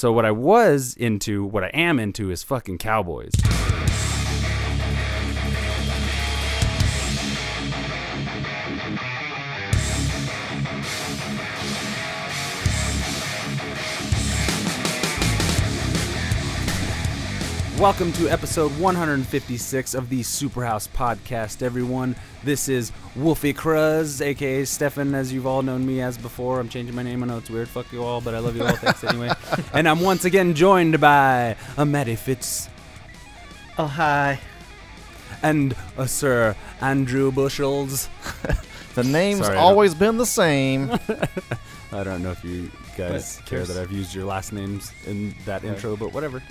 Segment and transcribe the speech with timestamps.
[0.00, 3.34] so what I was into, what I am into, is fucking cowboys.
[17.80, 22.14] Welcome to episode 156 of the Superhouse Podcast, everyone.
[22.44, 26.60] This is Wolfie Cruz, aka Stefan, as you've all known me as before.
[26.60, 27.22] I'm changing my name.
[27.22, 27.68] I know it's weird.
[27.68, 28.76] Fuck you all, but I love you all.
[28.76, 29.30] Thanks anyway.
[29.72, 32.68] And I'm once again joined by a Matty Fitz
[33.78, 34.38] Oh hi.
[35.42, 38.08] and a Sir Andrew Bushels.
[38.96, 40.90] The name's Sorry, always been the same.
[41.92, 45.32] I don't know if you guys But care that I've used your last names in
[45.46, 46.42] that intro, but whatever.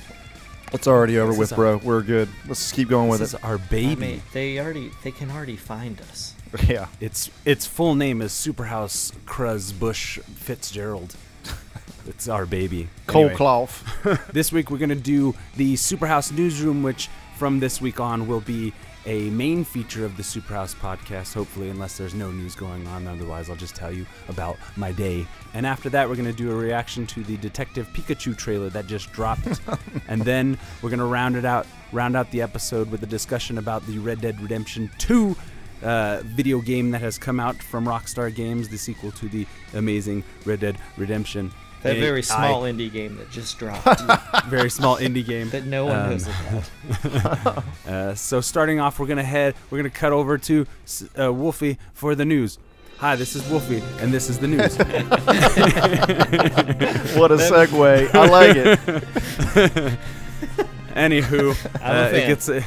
[0.73, 1.77] It's already over This with, is bro.
[1.77, 2.29] We're good.
[2.47, 3.23] Let's just keep going with it.
[3.23, 3.37] This it.
[3.37, 3.91] is our baby.
[3.91, 6.33] I mean, they already they can already find us.
[6.67, 6.87] yeah.
[6.99, 11.15] Its its full name is Superhouse Cruz Bush Fitzgerald.
[12.07, 12.89] it's our baby.
[13.07, 13.83] Cold Anyway, cloth.
[14.33, 18.73] This week we're gonna do the Superhouse newsroom, which from this week on will be
[19.05, 21.33] a main feature of the Superhouse podcast.
[21.33, 25.25] Hopefully, unless there's no news going on, otherwise I'll just tell you about my day.
[25.53, 29.11] And after that, we're gonna do a reaction to the Detective Pikachu trailer that just
[29.11, 29.61] dropped,
[30.07, 33.85] and then we're gonna round it out, round out the episode with a discussion about
[33.87, 35.35] the Red Dead Redemption 2
[35.81, 40.23] uh, video game that has come out from Rockstar Games, the sequel to the amazing
[40.45, 41.51] Red Dead Redemption.
[41.83, 44.01] That A- very I- small indie game that just dropped
[44.47, 45.49] very small indie game.
[45.51, 47.63] that no one Um, knows about.
[47.87, 50.67] Uh, so starting off, we're gonna head, we're gonna cut over to
[51.19, 52.59] uh, Wolfie for the news.
[52.97, 54.77] Hi, this is Wolfie, and this is the news.
[57.17, 58.13] what a segue.
[58.13, 58.79] I like it.
[60.95, 62.63] Anywho, I'm a uh, it gets it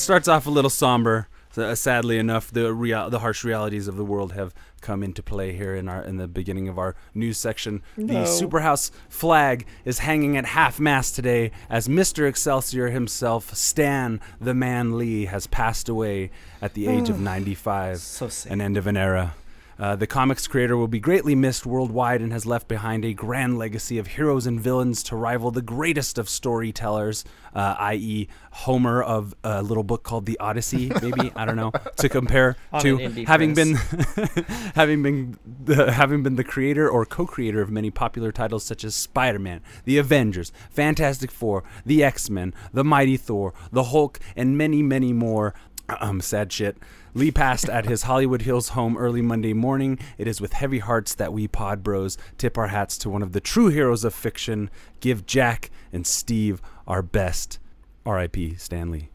[0.00, 1.28] starts off a little somber.
[1.56, 5.52] Uh, sadly enough, the real, the harsh realities of the world have come into play
[5.52, 7.82] here in our in the beginning of our news section.
[7.96, 8.24] The No.
[8.24, 12.28] Superhouse flag is hanging at half mast today as Mr.
[12.28, 17.98] Excelsior himself, Stan the Man Lee, has passed away at the age of 95.
[17.98, 18.52] So sad.
[18.52, 19.34] an end of an era.
[19.78, 23.58] Uh, the comics creator will be greatly missed worldwide and has left behind a grand
[23.58, 27.24] legacy of heroes and villains to rival the greatest of storytellers,
[27.54, 32.08] uh, i.e., Homer of a little book called The Odyssey, maybe I don't know, to
[32.08, 33.74] compare to having been
[34.74, 38.94] having been the, having been the creator or co-creator of many popular titles such as
[38.94, 45.12] Spider-Man, The Avengers, Fantastic Four, The X-Men, The Mighty Thor, The Hulk, and many many
[45.12, 45.54] more.
[45.88, 46.76] Um, sad shit.
[47.12, 49.98] Lee passed at his Hollywood Hills home early Monday morning.
[50.18, 53.32] It is with heavy hearts that we Pod Bros tip our hats to one of
[53.32, 54.70] the true heroes of fiction.
[55.00, 57.58] Give Jack and Steve our best.
[58.06, 58.56] R.I.P.
[58.56, 59.10] Stanley.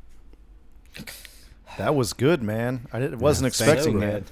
[1.77, 2.87] That was good, man.
[2.91, 4.23] I didn't, wasn't thank expecting so that.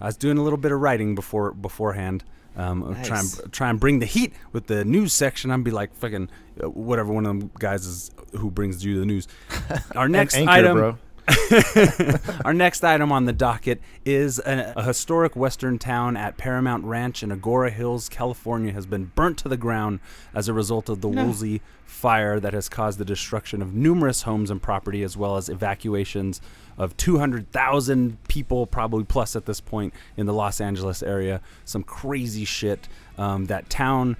[0.00, 2.24] I was doing a little bit of writing before beforehand.
[2.56, 5.50] Um, I'll try and try and bring the heat with the news section.
[5.50, 6.30] I'd be like fucking
[6.62, 9.28] uh, whatever one of them guys is who brings you the news.
[9.94, 10.98] Our An next anchor, item, bro.
[12.44, 17.22] our next item on the docket is a, a historic western town at Paramount Ranch
[17.22, 20.00] in Agoura Hills, California, has been burnt to the ground
[20.34, 24.50] as a result of the Woolsey fire that has caused the destruction of numerous homes
[24.50, 26.40] and property, as well as evacuations
[26.78, 31.40] of 200,000 people, probably plus at this point, in the Los Angeles area.
[31.64, 32.88] Some crazy shit.
[33.18, 34.16] Um, that town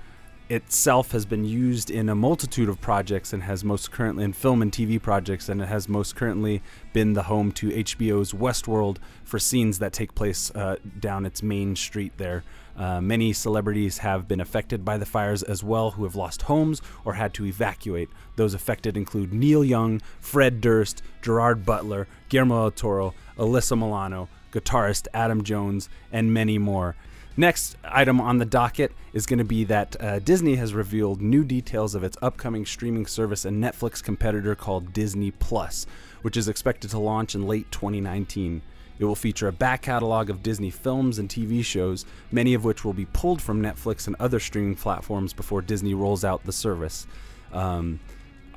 [0.50, 4.60] itself has been used in a multitude of projects and has most currently in film
[4.62, 6.60] and TV projects, and it has most currently
[6.92, 11.76] been the home to HBO's Westworld for scenes that take place uh, down its main
[11.76, 12.42] street there.
[12.76, 16.82] Uh, many celebrities have been affected by the fires as well, who have lost homes
[17.04, 18.08] or had to evacuate.
[18.34, 25.06] Those affected include Neil Young, Fred Durst, Gerard Butler, Guillermo del Toro, Alyssa Milano, guitarist
[25.14, 26.96] Adam Jones, and many more.
[27.36, 31.44] Next item on the docket is going to be that uh, Disney has revealed new
[31.44, 35.86] details of its upcoming streaming service and Netflix competitor called Disney Plus,
[36.22, 38.62] which is expected to launch in late 2019.
[38.98, 42.84] It will feature a back catalog of Disney films and TV shows, many of which
[42.84, 47.06] will be pulled from Netflix and other streaming platforms before Disney rolls out the service.
[47.52, 48.00] Um,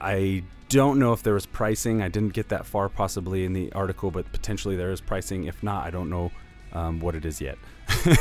[0.02, 2.02] I don't know if there was pricing.
[2.02, 5.46] I didn't get that far possibly in the article, but potentially there is pricing.
[5.46, 6.31] If not, I don't know
[6.74, 7.58] um, what it is yet.
[8.06, 8.16] Oh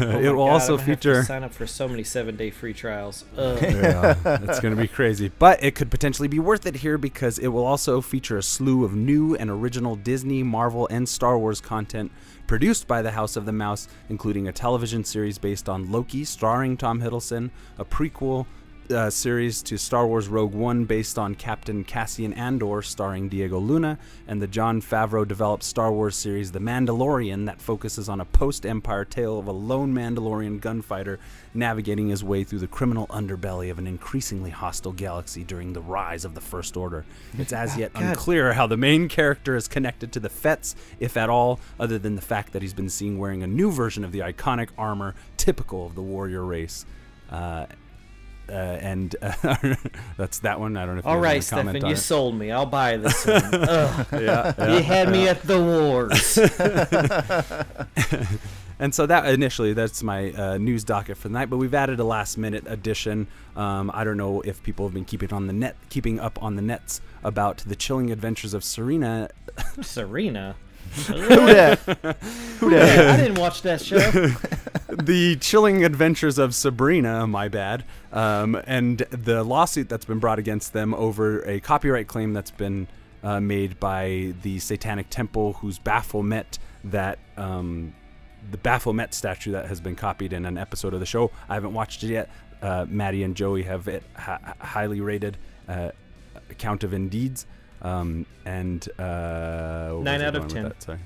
[0.00, 1.22] it will God, also I'm gonna have to feature.
[1.24, 3.24] sign up for so many seven day free trials.
[3.36, 5.30] Yeah, it's going to be crazy.
[5.38, 8.84] But it could potentially be worth it here because it will also feature a slew
[8.84, 12.12] of new and original Disney, Marvel, and Star Wars content
[12.46, 16.76] produced by the House of the Mouse, including a television series based on Loki starring
[16.76, 18.46] Tom Hiddleston, a prequel
[18.92, 23.98] uh, series to Star Wars Rogue One, based on Captain Cassian Andor, starring Diego Luna,
[24.28, 28.64] and the Jon Favreau developed Star Wars series The Mandalorian, that focuses on a post
[28.64, 31.18] Empire tale of a lone Mandalorian gunfighter
[31.54, 36.24] navigating his way through the criminal underbelly of an increasingly hostile galaxy during the rise
[36.24, 37.04] of the First Order.
[37.38, 38.02] It's as yet God.
[38.02, 42.14] unclear how the main character is connected to the Fetts, if at all, other than
[42.14, 45.86] the fact that he's been seen wearing a new version of the iconic armor typical
[45.86, 46.86] of the warrior race.
[47.30, 47.66] Uh,
[48.52, 49.32] uh, and uh,
[50.16, 50.76] that's that one.
[50.76, 51.98] I don't know if All you right, guys wanna comment Stefan, you it.
[51.98, 52.50] sold me.
[52.50, 53.42] I'll buy this one.
[53.54, 54.06] Ugh.
[54.12, 56.38] yeah, you had me at the wars.
[58.78, 61.48] And so that initially, that's my uh, news docket for the night.
[61.48, 63.28] But we've added a last minute addition.
[63.54, 66.56] Um, I don't know if people have been keeping on the net, keeping up on
[66.56, 69.28] the nets about the chilling adventures of Serena.
[69.82, 70.56] Serena.
[71.06, 71.78] Who that?
[72.58, 73.10] Who that?
[73.10, 73.98] I didn't watch that show.
[74.88, 80.72] the chilling adventures of Sabrina, my bad, um, and the lawsuit that's been brought against
[80.72, 82.88] them over a copyright claim that's been
[83.22, 87.94] uh, made by the Satanic Temple, whose Baphomet that um,
[88.50, 91.30] the Baphomet statue that has been copied in an episode of the show.
[91.48, 92.30] I haven't watched it yet.
[92.60, 95.36] Uh, Maddie and Joey have it hi- highly rated.
[95.68, 95.92] Uh,
[96.50, 97.46] account of Indeeds.
[97.82, 100.62] Um, and uh, Nine out of 10.
[100.64, 100.82] that?
[100.82, 100.98] Sorry.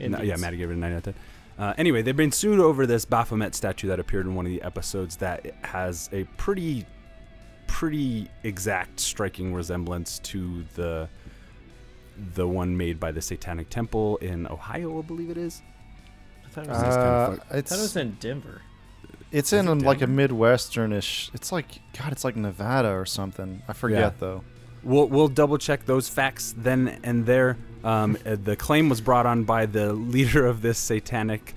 [0.00, 0.40] No, yeah, Indeeds.
[0.40, 1.14] Maddie gave it a 9 out of 10.
[1.58, 4.62] Uh, anyway, they've been sued over this Baphomet statue that appeared in one of the
[4.62, 6.86] episodes that has a pretty,
[7.66, 11.08] pretty exact, striking resemblance to the
[12.34, 15.62] the one made by the Satanic Temple in Ohio, I believe it is.
[16.44, 16.96] I thought it was, Uh, kinda
[17.40, 18.60] fuck- I thought it was it's in Denver.
[19.32, 21.30] it's is in it like a midwesternish.
[21.34, 22.12] It's like God.
[22.12, 23.62] It's like Nevada or something.
[23.66, 24.10] I forget Yeah.
[24.18, 24.44] though.
[24.84, 27.56] We'll, we'll double check those facts then and there.
[27.84, 31.54] Um, uh, the claim was brought on by the leader of this satanic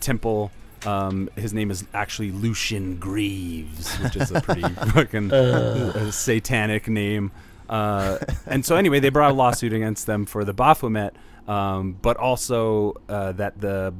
[0.00, 0.50] temple.
[0.86, 4.62] Um, his name is actually Lucien Greaves, which is a pretty
[4.92, 7.32] fucking uh, satanic name.
[7.68, 11.16] Uh, and so anyway, they brought a lawsuit against them for the Baphomet,
[11.48, 13.94] um, but also uh, that the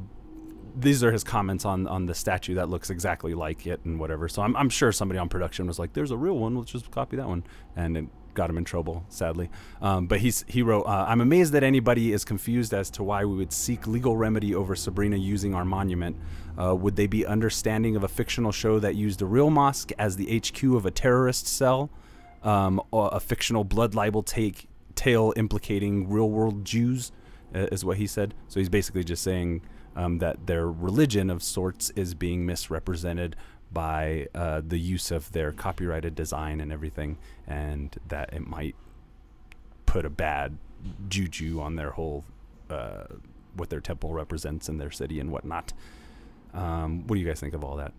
[0.77, 4.27] these are his comments on on the statue that looks exactly like it and whatever.
[4.27, 6.55] So I'm, I'm sure somebody on production was like, "There's a real one.
[6.55, 7.43] Let's just copy that one,"
[7.75, 9.49] and it got him in trouble, sadly.
[9.81, 13.25] Um, but he's he wrote, uh, "I'm amazed that anybody is confused as to why
[13.25, 16.17] we would seek legal remedy over Sabrina using our monument.
[16.57, 20.15] Uh, would they be understanding of a fictional show that used a real mosque as
[20.15, 21.89] the HQ of a terrorist cell,
[22.43, 27.11] um, a fictional blood libel take tale implicating real world Jews?"
[27.55, 28.33] uh, is what he said.
[28.47, 29.61] So he's basically just saying
[29.95, 33.35] um, that their religion of sorts is being misrepresented
[33.71, 37.17] by uh, the use of their copyrighted design and everything,
[37.47, 38.75] and that it might
[39.85, 40.57] put a bad
[41.09, 42.23] juju on their whole
[42.69, 43.03] uh,
[43.55, 45.73] what their temple represents in their city and whatnot.
[46.53, 47.93] Um, what do you guys think of all that?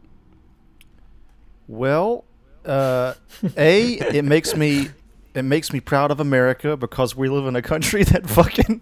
[1.68, 2.24] Well,
[2.64, 3.14] uh,
[3.56, 4.88] a it makes me
[5.34, 8.80] it makes me proud of America because we live in a country that fucking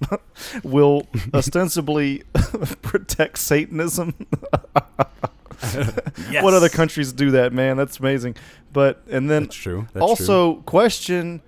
[0.63, 2.23] will ostensibly
[2.83, 4.15] protect Satanism.
[6.31, 7.77] Yes, What other countries do that, man?
[7.77, 8.37] That's amazing.
[8.73, 9.83] But and then That's true.
[9.93, 10.03] That's true.
[10.03, 11.43] also question,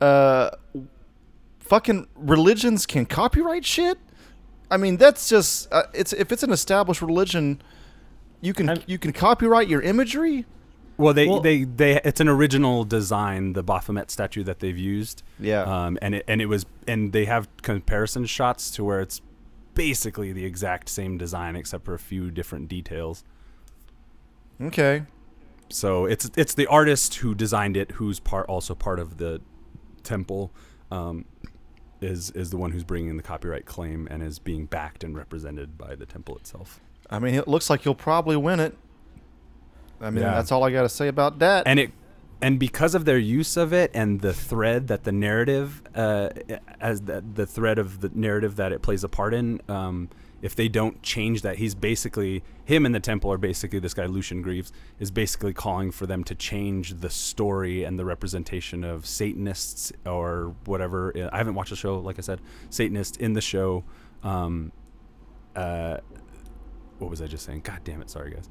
[0.00, 0.50] uh,
[1.60, 3.98] fucking religions can copyright shit.
[4.70, 7.62] I mean, that's just uh, it's if it's an established religion,
[8.40, 10.46] you can I'm- you can copyright your imagery.
[10.98, 15.22] Well, they, Well- they, they, it's an original design, the Baphomet statue that they've used.
[15.40, 15.62] Yeah.
[15.62, 19.20] Um, and it, and it was, and they have comparison shots to where it's
[19.74, 23.24] basically the exact same design except for a few different details.
[24.62, 25.04] Okay.
[25.68, 29.40] So it's, it's the artist who designed it, who's part, also part of the
[30.02, 30.52] temple,
[30.90, 31.24] um,
[32.00, 35.16] is, is the one who's bringing in the copyright claim and is being backed and
[35.16, 36.80] represented by the temple itself.
[37.08, 38.76] I mean, it looks like you'll probably win it.
[40.00, 40.34] I mean, Yeah.
[40.34, 41.66] that's all I got to say about that.
[41.66, 41.92] and it
[42.42, 46.28] and because of their use of it and the thread that the narrative uh,
[46.80, 50.08] as the, the thread of the narrative that it plays a part in um,
[50.42, 54.04] if they don't change that he's basically him and the temple are basically this guy
[54.06, 59.06] lucien greaves is basically calling for them to change the story and the representation of
[59.06, 61.12] satanists or whatever.
[61.32, 63.84] I haven't watched the show like i said satanist in the show.
[64.22, 64.72] Um,
[65.56, 65.98] uh,
[66.98, 67.60] what was i just saying?
[67.60, 68.10] God damn it.
[68.10, 68.48] Sorry guys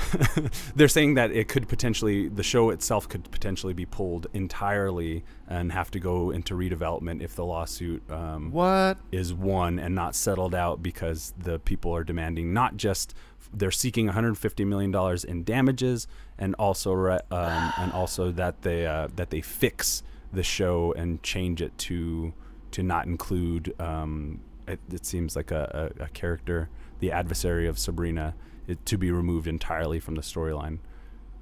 [0.76, 5.72] they're saying that it could potentially the show itself could potentially be pulled entirely and
[5.72, 8.98] have to go into redevelopment if the lawsuit um, what?
[9.10, 13.14] is won and not settled out because the people are demanding not just
[13.52, 16.06] they're seeking 150 million dollars in damages
[16.38, 21.22] and also re- um, and also that they uh, that they fix the show and
[21.22, 22.32] change it to
[22.70, 26.70] to not include um, it, it seems like a, a, a character
[27.00, 28.34] the adversary of Sabrina
[28.72, 30.78] it, to be removed entirely from the storyline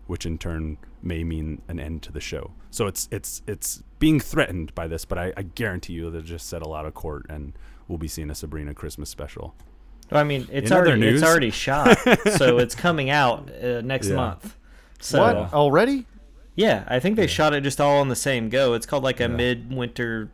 [0.07, 2.51] which in turn may mean an end to the show.
[2.73, 6.49] So it's it's it's being threatened by this, but I, I guarantee you they'll just
[6.49, 7.53] settle out of court and
[7.87, 9.55] we'll be seeing a Sabrina Christmas special.
[10.11, 11.97] Well, I mean, it's In already news- it's already shot,
[12.37, 14.17] so it's coming out uh, next Yeah.
[14.17, 14.57] month.
[15.01, 16.07] So what already?
[16.57, 18.75] yeah, I think they shot it just all on the same go.
[18.75, 19.37] It's called like a Yeah.
[19.37, 20.29] midwinter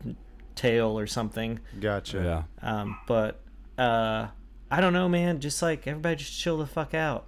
[0.55, 1.61] tale or something.
[1.81, 2.47] Gotcha.
[2.63, 2.67] Yeah.
[2.67, 3.43] Um, but
[3.77, 4.29] uh,
[4.71, 5.41] I don't know, man.
[5.41, 7.27] Just like everybody, just chill the fuck out.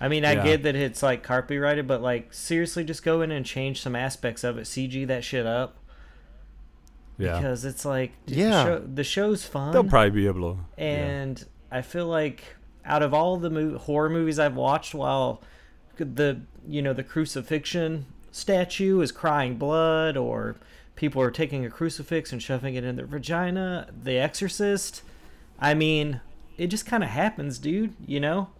[0.00, 0.44] I mean, I Yeah.
[0.44, 4.44] get that it's like copyrighted, but like seriously, just go in and change some aspects
[4.44, 4.66] of it.
[4.66, 5.76] CG that shit up
[7.16, 7.36] Yeah.
[7.38, 8.50] because it's like Yeah.
[8.50, 9.72] the, show, the show's fun.
[9.72, 10.60] They'll probably be able to.
[10.76, 10.84] yeah.
[10.84, 12.42] and I feel like
[12.84, 15.42] out of all the mo- horror movies I've watched, while
[15.98, 20.56] the you know the crucifixion statue is crying blood, or
[20.94, 25.02] people are taking a crucifix and shoving it in their vagina, The Exorcist,
[25.58, 26.20] I mean,
[26.56, 27.94] it just kind of happens, dude.
[28.06, 28.48] You know.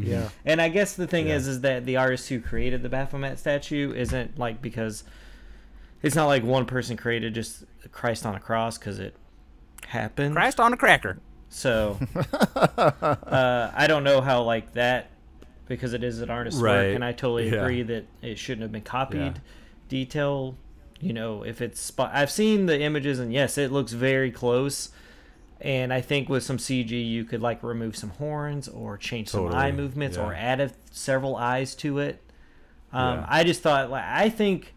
[0.00, 0.28] Yeah.
[0.44, 1.34] And I guess the thing Yeah.
[1.34, 5.02] is, is that the artist who created the Baphomet statue isn't like because
[6.04, 9.16] it's not like one person created just Christ on a cross because it
[9.88, 10.36] happened.
[10.36, 11.18] Christ on a cracker.
[11.48, 11.98] So
[12.54, 15.10] uh, I don't know how like that
[15.66, 16.86] because it is an artist's Right.
[16.88, 17.62] work, and I totally Yeah.
[17.62, 19.18] agree that it shouldn't have been copied.
[19.18, 19.32] Yeah.
[19.88, 20.56] Detail,
[21.00, 22.10] you know, if it's spot.
[22.14, 24.90] I've seen the images, and yes, it looks very close.
[25.60, 29.44] And I think with some CG, you could like remove some horns or change some
[29.44, 32.22] Totally, eye movements or add a, several eyes to it.
[32.92, 33.26] Um, Yeah.
[33.28, 34.74] I just thought, like, I think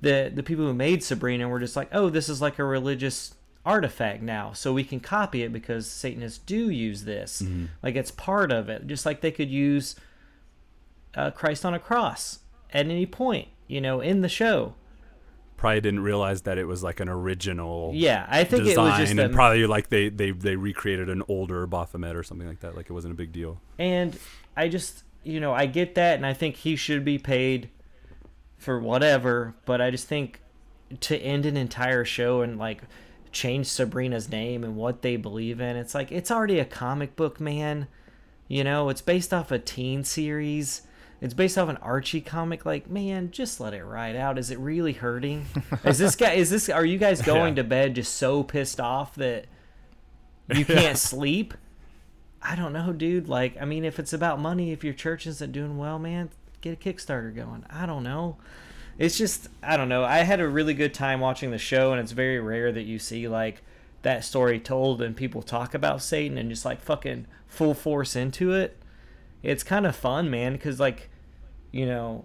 [0.00, 3.34] the the people who made Sabrina were just like, oh, this is like a religious
[3.64, 7.42] artifact now, so we can copy it because Satanists do use this.
[7.42, 7.66] Mm-hmm.
[7.82, 9.96] Like it's part of it, just like they could use
[11.14, 12.40] uh, Christ on a cross
[12.72, 14.74] at any point, you know, in the show.
[15.62, 17.92] Probably didn't realize that it was like an original.
[17.94, 21.22] Yeah, I think design, it was just and probably like they, they they recreated an
[21.28, 22.74] older Baphomet or something like that.
[22.76, 23.60] Like it wasn't a big deal.
[23.78, 24.18] And
[24.56, 27.70] I just, you know, I get that, and I think he should be paid
[28.58, 29.54] for whatever.
[29.64, 30.40] But I just think
[30.98, 32.82] to end an entire show and like
[33.30, 37.38] change Sabrina's name and what they believe in, it's like it's already a comic book,
[37.38, 37.86] man.
[38.48, 40.82] You know, it's based off a teen series.
[41.22, 42.66] It's based off an Archie comic.
[42.66, 44.38] Like, man, just let it ride out.
[44.38, 45.46] Is it really hurting?
[45.84, 46.32] is this guy?
[46.32, 46.68] Is this?
[46.68, 47.62] Are you guys going Yeah.
[47.62, 49.46] to bed just so pissed off that
[50.52, 51.54] you can't sleep?
[52.42, 53.28] I don't know, dude.
[53.28, 56.72] Like, I mean, if it's about money, if your church isn't doing well, man, get
[56.72, 57.64] a Kickstarter going.
[57.70, 58.36] I don't know.
[58.98, 60.02] It's just, I don't know.
[60.04, 62.98] I had a really good time watching the show, and it's very rare that you
[62.98, 63.62] see like
[64.02, 68.52] that story told and people talk about Satan and just like fucking full force into
[68.52, 68.76] it.
[69.44, 71.08] It's kind of fun, man, because like,
[71.72, 72.24] you know,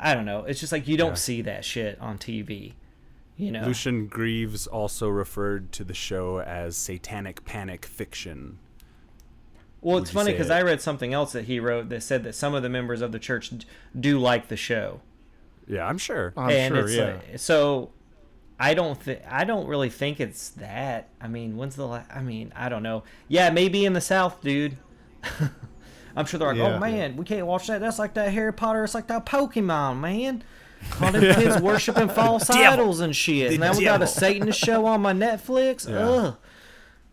[0.00, 0.44] I don't know.
[0.44, 1.14] It's just like you don't Yeah.
[1.14, 2.74] see that shit on TV.
[3.36, 8.58] You know, Lucien Greaves also referred to the show as satanic panic fiction.
[9.80, 12.24] Well, Would it's funny because it- I read something else that he wrote that said
[12.24, 13.64] that some of the members of the church d-
[13.98, 15.00] do like the show,
[15.68, 16.32] Yeah, I'm sure.
[16.36, 16.88] I'm and sure.
[16.90, 17.04] Yeah.
[17.30, 17.90] like, so.
[18.60, 21.10] I don't think I don't really think it's that.
[21.20, 23.04] I mean, when's the la- I mean, I don't know.
[23.28, 24.76] Yeah, maybe in the South, dude.
[26.18, 26.76] I'm sure they're like, Yeah.
[26.76, 27.80] oh man, we can't watch that.
[27.80, 28.84] That's like that Harry Potter.
[28.84, 30.42] It's like that Pokemon, man.
[31.02, 32.62] All them kids worshiping false devil.
[32.84, 33.48] idols and shit.
[33.48, 34.06] The and now we got a devil.
[34.06, 35.88] Satanist show on my Netflix.
[35.88, 35.96] Yeah.
[36.08, 36.36] Ugh.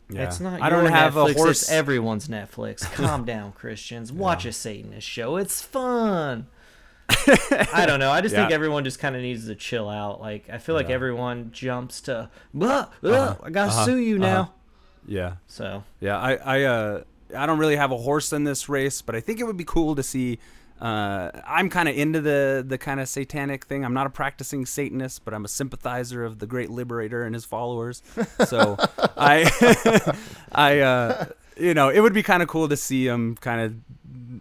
[0.09, 0.23] yeah.
[0.23, 0.61] It's not.
[0.61, 1.61] I don't have Netflix, a horse.
[1.63, 2.81] It's everyone's Netflix.
[2.93, 4.11] Calm down, Christians.
[4.11, 5.37] Watch a Satanist show.
[5.37, 6.47] It's fun.
[7.73, 8.11] I don't know.
[8.11, 10.21] I just think everyone just kind of needs to chill out.
[10.21, 10.95] Like I feel like Yeah.
[10.95, 14.41] everyone jumps to, "Blah, ugh, Uh-huh, I gotta uh-huh, sue you now.
[14.41, 14.51] uh-huh.
[15.07, 16.17] yeah, So yeah.
[16.19, 17.03] I I uh
[17.35, 19.63] I don't really have a horse in this race, but I think it would be
[19.65, 20.39] cool to see.
[20.79, 23.85] Uh, I'm kind of into the the kind of satanic thing.
[23.85, 27.45] I'm not a practicing Satanist, but I'm a sympathizer of the great liberator and his
[27.45, 28.03] followers.
[28.45, 28.75] So
[29.17, 30.13] I
[30.51, 31.25] I uh,
[31.57, 33.61] you know it would be kind of cool to see him kind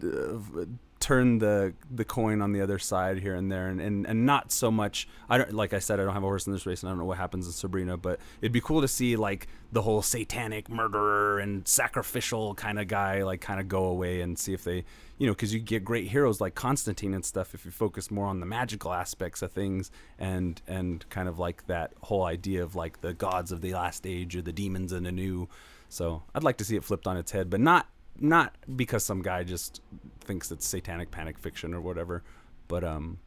[0.02, 0.64] of uh,
[1.04, 4.50] turn the the coin on the other side here and there and, and and not
[4.50, 6.82] so much I don't like I said I don't have a horse in this race
[6.82, 9.46] and I don't know what happens in Sabrina but it'd be cool to see like
[9.70, 14.38] the whole satanic murderer and sacrificial kind of guy like kind of go away and
[14.38, 14.82] see if they
[15.18, 18.24] you know because you get great heroes like Constantine and stuff if you focus more
[18.24, 22.74] on the magical aspects of things and and kind of like that whole idea of
[22.74, 25.50] like the gods of the last age or the demons in a new.
[25.90, 27.88] So I'd like to see it flipped on its head but not
[28.20, 29.80] not because some guy just
[30.20, 32.22] thinks it's satanic panic fiction or whatever
[32.68, 33.18] but um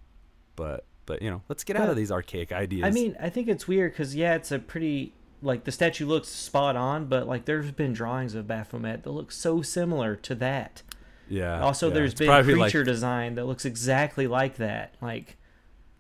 [0.56, 3.48] but but you know let's get out of these archaic ideas I mean, I think
[3.48, 7.46] it's weird because yeah, it's a pretty like the statue looks spot on, but like
[7.46, 10.82] there's been drawings of Baphomet that look so similar to that.
[11.30, 11.94] yeah Also, yeah.
[11.94, 14.96] there's It's been creature like, design that looks exactly like that.
[15.02, 15.38] Like,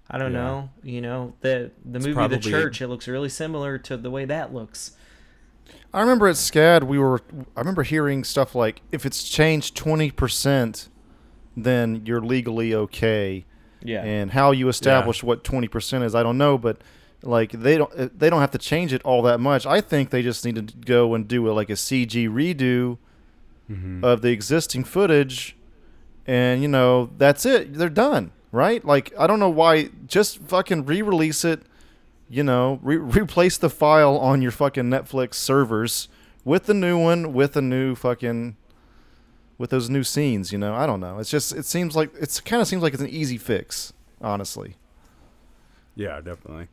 [0.10, 0.39] I don't Yeah.
[0.39, 2.82] know, you know, the the movie The Church.
[2.82, 4.91] It looks really similar to the way that looks.
[5.93, 7.21] I remember at SCAD we were.
[7.55, 10.89] I remember hearing stuff like if it's changed twenty percent,
[11.55, 13.45] then you're legally okay.
[13.83, 14.03] Yeah.
[14.03, 16.81] And how you establish what 20% is, I don't know, but
[17.21, 19.65] like they don't uh, they don't have to change it all that much.
[19.65, 22.97] I think they just need to go and do a, like a CG redo
[23.71, 24.03] Mhm.
[24.03, 25.55] of the existing footage
[26.25, 27.74] and you know, that's it.
[27.75, 28.83] They're done, right?
[28.83, 31.62] Like I don't know why just fucking re-release it,
[32.29, 36.07] you know, re- replace the file on your fucking Netflix servers
[36.43, 38.55] with the new one with a new fucking
[39.57, 40.74] with those new scenes, you know.
[40.75, 41.19] I don't know.
[41.19, 44.75] It's just it seems like it's kind of seems like it's an easy fix, honestly.
[45.96, 46.67] yeah, definitely.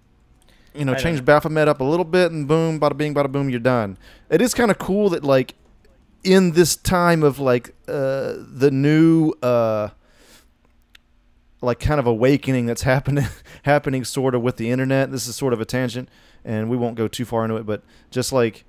[0.74, 3.48] You know, I change Baphomet up a little bit and boom, bada bing, bada boom,
[3.48, 3.96] you're done.
[4.28, 5.54] It is kind of cool that like
[6.24, 9.90] in this time of like uh the new uh
[11.64, 13.26] like kind of awakening that's happening
[13.64, 15.10] happening sort of with the internet.
[15.10, 16.08] This is sort of a tangent
[16.44, 18.64] and we won't go too far into it, but just like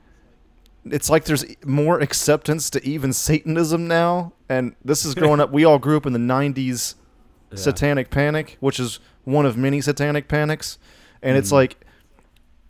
[0.85, 4.33] it's like there's more acceptance to even Satanism now.
[4.47, 5.51] And this is growing up.
[5.51, 6.95] We all grew up in the 90s
[7.51, 7.57] Yeah.
[7.57, 10.77] satanic panic, which is one of many satanic panics.
[11.21, 11.53] And it's Mhm.
[11.53, 11.77] like,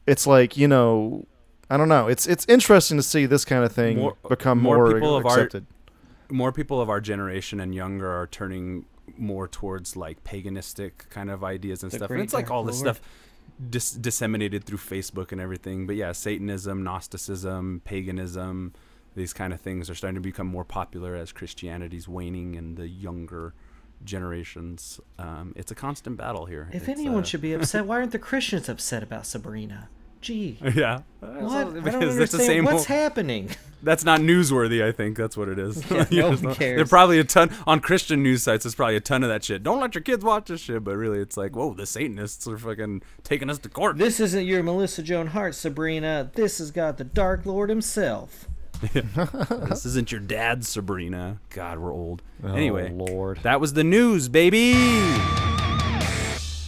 [0.05, 1.25] it's like, you know,
[1.70, 2.08] I don't know.
[2.08, 5.25] It's it's interesting to see this kind of thing More- become more more, people of
[5.25, 5.50] our-
[6.29, 8.86] more people of our generation and younger are turning
[9.17, 12.12] more towards like paganistic kind of ideas and The stuff.
[12.12, 12.95] And it's like all this Lord.
[12.98, 13.07] stuff
[13.69, 15.88] dis- disseminated through Facebook and everything.
[15.88, 18.74] But yeah, Satanism, Gnosticism, paganism,
[19.15, 22.88] these kind of things are starting to become more popular as Christianity's waning in the
[22.88, 23.53] younger
[24.03, 25.00] generations.
[25.17, 26.69] Um, it's a constant battle here.
[26.74, 29.89] if It's, anyone uh, should be upset, why aren't the Christians upset about Sabrina?
[30.22, 30.57] Gee.
[30.75, 31.34] yeah, What?
[31.41, 32.22] Well, I don't understand.
[32.22, 32.65] it's the same.
[32.65, 33.50] What's whole- happening?
[33.84, 34.84] That's not newsworthy.
[34.84, 35.84] I think that's what it is.
[35.91, 36.89] Yeah, You no one There cares.
[36.89, 38.63] probably a ton on Christian news sites.
[38.63, 39.62] There's probably a ton of that shit.
[39.62, 40.84] Don't let your kids watch this shit.
[40.84, 44.00] But really, it's like, whoa, the Satanists are fucking taking us to court.
[44.00, 46.31] This isn't your Melissa Joan Hart, Sabrina.
[46.34, 48.48] This has got the Dark Lord himself.
[48.81, 51.39] this isn't your dad, Sabrina.
[51.51, 52.24] God, we're old.
[52.43, 53.39] Oh, anyway, oh, Lord.
[53.43, 54.74] that was the news, baby.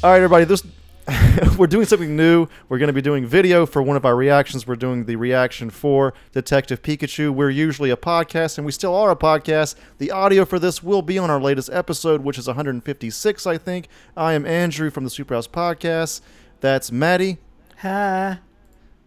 [0.04, 0.46] All right, everybody.
[0.46, 0.64] This
[1.58, 2.48] we're doing something new.
[2.68, 4.68] We're going to be doing video for one of our reactions.
[4.68, 7.32] We're doing the reaction for Detective Pikachu.
[7.32, 9.76] We're usually a podcast, and we still are a podcast.
[10.00, 13.88] The audio for this will be on our latest episode, which is 156, I think.
[14.18, 16.22] I am Andrew from the Superhouse Podcast.
[16.60, 17.38] That's Maddie
[17.78, 18.40] Hi.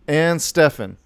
[0.08, 0.96] and Stefan.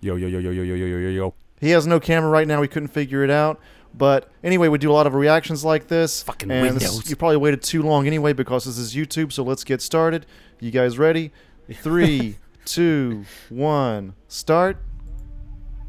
[0.00, 1.34] Yo, yo, yo, yo, yo, yo, yo, yo, yo, yo.
[1.60, 2.60] He has no camera right now.
[2.60, 3.60] We couldn't figure it out.
[3.94, 6.22] But anyway, we do a lot of reactions like this.
[6.22, 7.10] Fucking and this- Windows.
[7.10, 9.32] you probably waited too long anyway because this is YouTube.
[9.32, 10.26] So let's get started.
[10.60, 11.30] You guys ready?
[11.72, 14.78] Three, two, one, start.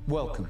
[0.08, 0.50] Welcome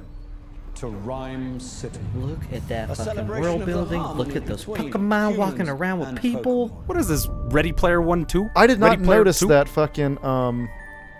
[0.75, 1.99] to Ryme City.
[2.15, 3.99] Look at that A fucking celebration world of the building.
[4.01, 6.69] harmony Look at those between Pokemon walking humans around with and people.
[6.69, 6.87] Pokemon.
[6.87, 7.27] What is this?
[7.51, 8.49] Ready Player One, Two?
[8.55, 9.47] I did not Ready Player notice Two?
[9.49, 10.67] that fucking um,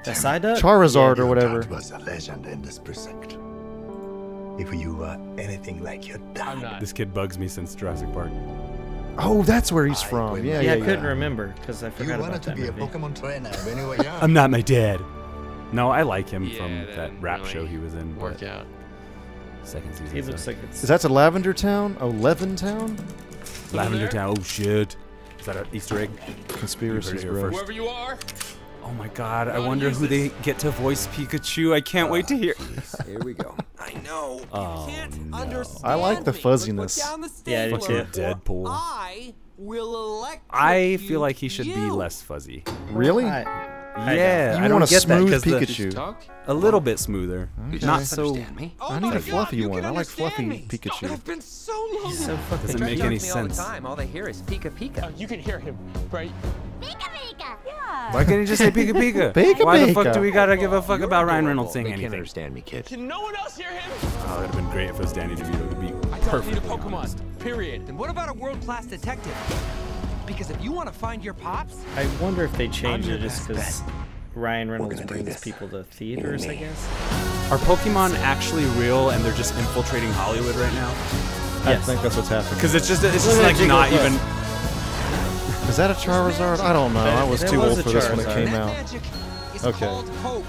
[0.04, 0.58] That side duck?
[0.60, 1.62] Charizard or whatever.
[1.62, 3.38] Dad was a legend in this precinct.
[4.60, 8.32] If you were anything like your dad, This kid bugs me since Jurassic Park.
[9.18, 10.38] Oh, that's where he's I from.
[10.38, 12.76] Yeah, Yeah, yeah, I couldn't remember because I forgot you forgot wanted about to that
[12.76, 12.88] be a.
[12.88, 14.22] Pokemon trainer when you were young.
[14.22, 15.02] I'm not my dad.
[15.72, 18.16] No, I like him Yeah, from that that rap really show he was in.
[18.18, 18.68] Work but out.
[19.64, 20.16] Second season.
[20.16, 20.52] He looks so.
[20.52, 20.84] like it's.
[20.84, 21.98] Is that to Lavender Town?
[22.00, 22.98] Oh, Levin Town?
[23.72, 24.10] Lavender there?
[24.10, 24.36] Town.
[24.38, 24.96] Oh shit!
[25.40, 26.12] Is that an Easter egg?
[26.48, 27.50] Conspiracy, here bro.
[27.50, 28.18] Whoever you are,
[28.86, 29.48] Oh my god!
[29.48, 31.74] I wonder who they get to voice Pikachu.
[31.74, 32.56] I can't wait to oh, hear.
[33.06, 33.56] Here we go.
[33.80, 34.42] I know.
[34.52, 35.38] Oh, can't no.
[35.38, 36.40] understand I like the me.
[36.40, 36.98] fuzziness.
[36.98, 38.22] Down the Yeah, I do stapler, too.
[38.22, 38.66] or Deadpool.
[38.68, 40.44] I will elect.
[40.50, 42.64] I feel like he should be less fuzzy.
[42.92, 43.26] Really?
[43.26, 46.16] I, I Yeah, You I don't want a get that smooth 'cause the- Pikachu.
[46.48, 47.86] a little bit smoother, Okay.
[47.86, 48.34] not so.
[48.58, 48.74] Me?
[48.82, 49.86] Oh I my need a God, fluffy you one.
[49.86, 50.66] I like fluffy me.
[50.68, 51.12] Pikachu.
[51.12, 52.10] It's been so long.
[52.12, 52.66] He's so fucking.
[52.68, 53.86] Doesn't make any to me all the time.
[53.86, 55.06] All they hear is Pika Pika.
[55.06, 55.78] Oh, you can hear him,
[56.12, 56.32] right?
[56.82, 57.56] Pika Pika.
[57.66, 58.14] Yeah.
[58.14, 59.34] Why can't he just say Pika Pika?
[59.34, 61.94] Pika Why the fuck do we gotta give a fuck about Ryan Reynolds saying They
[61.94, 62.86] can't understand me, kid.
[62.86, 63.92] Can no one else hear him?
[64.28, 66.58] Oh, that'd have been great if it was Danny DeVito to be I don't need
[66.58, 67.16] a Pokemon.
[67.40, 67.86] Period.
[67.88, 69.36] Then what about a world-class detective?
[70.26, 73.48] Because if you want to find your pops, I wonder if they changed it just
[73.48, 73.82] because
[74.36, 75.42] Ryan Reynolds brings this.
[75.42, 76.88] people to theaters, I guess.
[77.52, 80.90] Are Pokemon actually real and they're just infiltrating Hollywood right now?
[81.66, 82.56] I think that's what's happening.
[82.56, 84.00] Because it's just it's just like not Bell.
[84.00, 84.14] even.
[85.70, 86.60] Is that a Charizard?
[86.60, 87.00] I don't know.
[87.00, 88.70] I was There too was old for this when it came out.
[89.64, 89.86] Okay.
[89.86, 90.46] hope.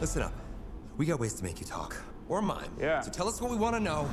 [0.00, 0.32] Listen up.
[0.96, 1.96] We got ways to make you talk.
[2.28, 2.70] Or mime.
[2.80, 3.00] Yeah.
[3.00, 4.08] So tell us what we want to know.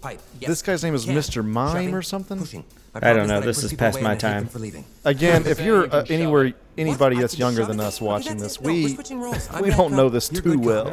[0.00, 0.20] Pipe.
[0.40, 0.48] Yes.
[0.48, 1.14] This guy's name is Can.
[1.14, 1.44] Mr.
[1.44, 1.94] Mime Shoving.
[1.94, 2.38] or something?
[2.38, 2.64] Pushing.
[2.94, 3.40] My I don't know.
[3.40, 4.84] This is past my and I hate them time.
[5.04, 8.60] Again, if you're uh, anywhere anybody I that's younger than us watching this.
[8.60, 9.48] No, we're we switching roles.
[9.50, 10.88] I'm we bad don't know this too well.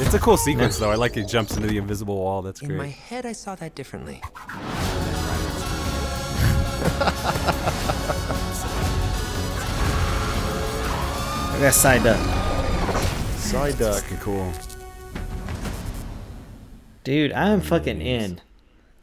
[0.00, 0.90] It's a cool sequence though.
[0.90, 2.42] I like it jumps into the invisible wall.
[2.42, 2.72] That's great.
[2.72, 4.20] In my head, I saw that differently.
[11.48, 12.18] I got side duck.
[13.36, 14.02] Side duck.
[14.02, 14.52] Fucking cool.
[17.06, 18.40] Dude, I'm fucking in.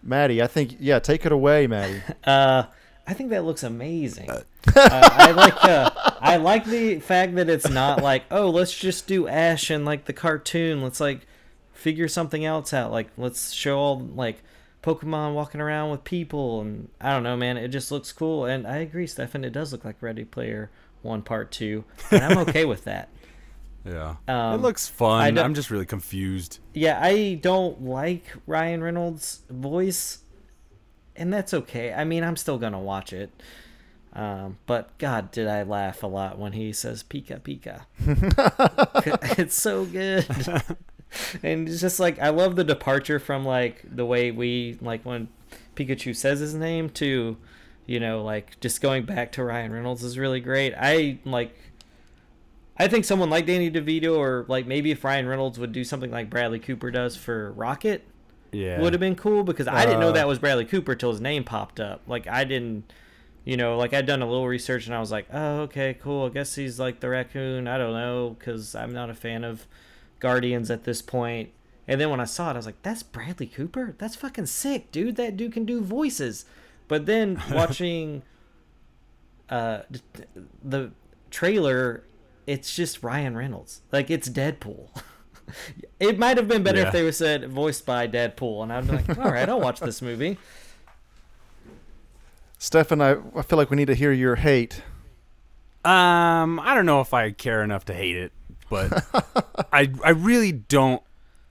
[0.04, 2.02] Maddie, I think yeah, take it away, Maddie.
[2.26, 2.66] Uh,
[3.08, 4.30] I think that looks amazing.
[4.30, 4.42] Uh,
[4.76, 5.90] I like uh,
[6.20, 10.04] I like the fact that it's not like oh let's just do Ash and like
[10.04, 10.82] the cartoon.
[10.82, 11.26] Let's like
[11.72, 12.92] figure something else out.
[12.92, 14.44] Like let's show all like
[14.82, 17.56] Pokemon walking around with people and I don't know, man.
[17.56, 18.44] It just looks cool.
[18.44, 19.46] And I agree, Stefan.
[19.46, 20.70] It does look like Ready Player
[21.04, 23.08] One Part Two, and I'm okay with that.
[23.86, 24.16] Yeah.
[24.28, 25.38] Um, it looks fun.
[25.38, 26.60] I'm just really confused.
[26.74, 30.20] Yeah, I don't like Ryan Reynolds' voice,
[31.16, 31.94] and that's okay.
[31.94, 33.30] I mean, I'm still gonna watch it.
[34.14, 37.86] Um, but God, did I laugh a lot when he says "Pika Pika."
[39.40, 40.26] it's so good,
[41.44, 45.28] and it's just like I love the departure from like the way we like when
[45.76, 47.38] Pikachu says his name to,
[47.86, 50.74] you know, like just going back to Ryan Reynolds is really great.
[50.78, 51.56] I like
[52.78, 56.10] I think someone like Danny DeVito or like maybe if Ryan Reynolds would do something
[56.12, 58.04] like Bradley Cooper does for Rocket
[58.52, 58.80] Yeah.
[58.82, 61.22] would have been cool because I didn't know Uh, that was Bradley Cooper till his
[61.22, 62.02] name popped up.
[62.08, 62.92] Like I didn't
[63.46, 66.28] you know, like I'd done a little research and I was like, "Oh, okay, cool.
[66.28, 67.68] I guess he's like the raccoon.
[67.68, 69.68] I don't know cuz I'm not a fan of
[70.20, 71.50] Guardians at this point."
[71.86, 73.96] And then when I saw it, I was like, "That's Bradley Cooper?
[73.98, 75.18] That's fucking sick, dude.
[75.18, 76.46] That dude can do voices."
[76.88, 78.22] But then watching
[79.50, 79.80] uh
[80.64, 80.92] the
[81.30, 82.04] trailer
[82.48, 83.82] it's just Ryan Reynolds.
[83.92, 84.90] Like it's Deadpool.
[86.00, 86.88] it might have been better Yeah.
[86.88, 89.80] if they were said voiced by Deadpool, and I'd be like, all right, I'll watch
[89.80, 90.38] this movie.
[92.58, 94.82] Stefan, I, I feel like we need to hear your hate.
[95.84, 98.32] Um, I don't know if I care enough to hate it,
[98.70, 99.04] but
[99.74, 101.02] I I really don't.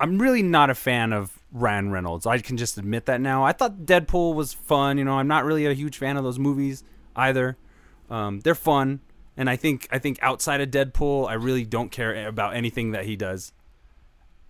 [0.00, 2.26] I'm really not a fan of Ryan Reynolds.
[2.26, 3.44] I can just admit that now.
[3.44, 4.96] I thought Deadpool was fun.
[4.96, 6.83] You know, I'm not really a huge fan of those movies
[7.14, 7.59] either.
[8.09, 9.00] Um, they're fun,
[9.37, 13.05] and I think I think outside of Deadpool, I really don't care about anything that
[13.05, 13.53] he does.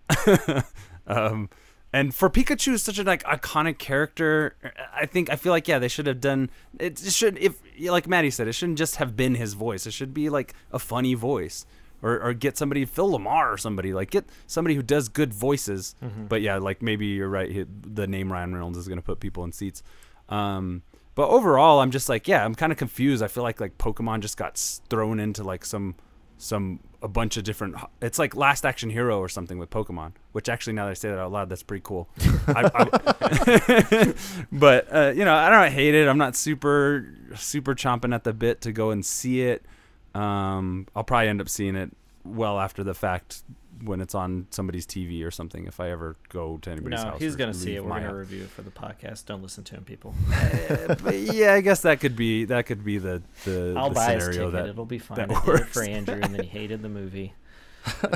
[1.07, 1.49] um,
[1.93, 4.55] and for Pikachu is such a like iconic character.
[4.93, 6.99] I think I feel like yeah they should have done it.
[6.99, 9.85] Should if like Maddie said, it shouldn't just have been his voice.
[9.85, 11.65] It should be like a funny voice,
[12.01, 15.95] or or get somebody Phil LaMarr or somebody like get somebody who does good voices.
[16.27, 17.67] But yeah, like maybe you're right.
[17.95, 19.83] The name Ryan Reynolds is gonna put people in seats.
[20.29, 20.81] Um,
[21.15, 23.23] but overall, I'm just like yeah, I'm kind of confused.
[23.23, 24.57] I feel like like Pokemon just got
[24.89, 25.95] thrown into like some
[26.37, 30.49] some a bunch of different it's like last action hero or something with pokemon which
[30.49, 32.07] actually now that i say that out loud that's pretty cool.
[32.47, 34.13] I, I,
[34.51, 36.07] but uh, you know i don't hate it.
[36.07, 39.65] I'm not super super chomping at the bit to go and see it.
[40.13, 41.91] Um, i'll probably end up seeing it
[42.25, 43.43] well after the fact
[43.83, 47.19] when it's on somebody's tv or something if i ever go to anybody's No, house
[47.21, 47.83] he's gonna see it.
[47.83, 48.15] We're my gonna house.
[48.19, 49.25] review it for the podcast.
[49.25, 50.13] Don't listen to him, people.
[51.03, 54.13] but yeah i guess that could be that could be the the, I'll the buy
[54.13, 54.63] his scenario ticket.
[54.63, 55.17] that It'll be fine.
[55.17, 55.73] that I did it works.
[55.73, 57.33] for Andrew, and then he hated the movie.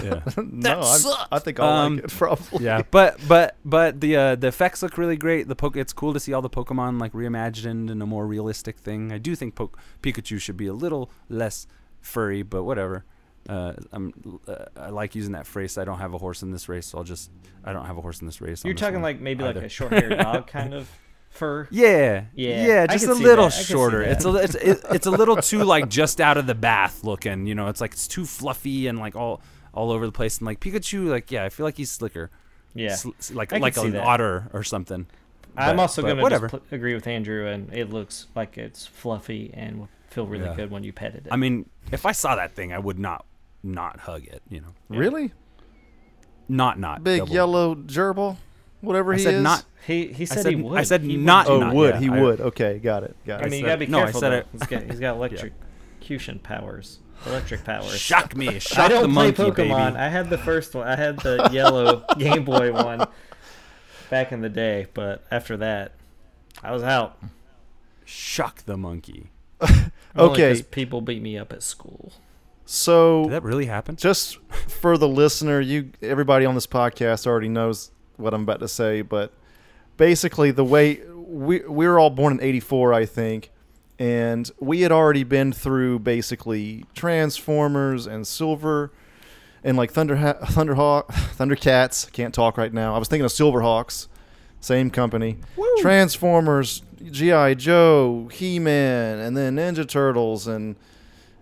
[0.02, 2.64] yeah no, I, I think I'll Um, like it probably.
[2.64, 5.50] yeah, but but but the uh, the effects look really great.
[5.50, 8.78] The poke, it's cool to see all the Pokemon like reimagined in a more realistic
[8.78, 9.12] thing.
[9.12, 11.68] I do think po- Pikachu should be a little less
[12.00, 13.04] furry, but whatever.
[13.48, 15.78] Uh, I'm uh, I like using that phrase.
[15.78, 17.32] I don't have a horse in this race, so I'll just
[17.64, 18.64] I don't have a horse in this race.
[18.66, 20.90] You're this talking like maybe like a short-haired dog kind of
[21.30, 21.68] fur.
[21.72, 23.54] Yeah, Yeah, yeah, just a little that.
[23.54, 24.02] I could see shorter.
[24.02, 27.48] It's a it's it, it's a little too like just out of the bath looking.
[27.48, 29.42] You know, it's like it's too fluffy and like all
[29.74, 30.40] all over the place.
[30.40, 32.30] And like Pikachu, like yeah, I feel like he's slicker.
[32.76, 32.96] Yeah.
[32.96, 34.04] Sl- like like an that.
[34.04, 35.08] otter or something.
[35.56, 36.50] I'm But- also gonna whatever.
[36.50, 40.44] Just pl- agree with Andrew, and it looks like it's fluffy and will feel really
[40.46, 40.56] Yeah.
[40.56, 41.32] good when you petted it.
[41.32, 43.26] I mean, if I saw that thing, I would not
[43.64, 44.42] not hug it.
[44.50, 45.34] You know, Really?
[46.48, 47.34] not not Big double.
[47.34, 48.38] yellow gerbil,
[48.82, 49.44] whatever I he said is.
[49.44, 49.66] not.
[49.86, 50.78] he he I said said he would.
[50.80, 51.26] I said He would.
[51.26, 51.48] not.
[51.48, 52.42] Oh, not, would yeah, he I- would?
[52.42, 53.16] Okay, got it.
[53.26, 53.52] Got I it.
[53.52, 54.38] mean, you gotta be no, I said though.
[54.38, 58.00] it- He's got he's got electrocution powers, electric powers.
[58.00, 59.88] Shock me, shock I don't the play monkey, Pokemon.
[59.94, 59.98] baby.
[59.98, 60.88] I had the first one.
[60.88, 63.06] I had the yellow Game Boy one
[64.10, 65.94] back in the day, but after that,
[66.64, 67.18] I was out.
[68.06, 69.32] Shock the monkey.
[69.60, 69.82] Only
[70.16, 70.50] Okay.
[70.54, 72.14] 'cause people beat me up at school.
[72.70, 73.96] So Did that really happen?
[73.96, 78.68] just for the listener, you everybody on this podcast already knows what I'm about to
[78.68, 79.32] say, but
[79.96, 83.52] basically the way we we were all born in 84, I think,
[83.98, 88.92] and we had already been through basically Transformers and Silver
[89.64, 92.94] and like Thunder Thunderhawk Thundercats, can't talk right now.
[92.94, 94.08] I was thinking of Silverhawks,
[94.60, 95.38] same company.
[95.80, 100.76] Transformers, GI Joe, He-Man, and then Ninja Turtles and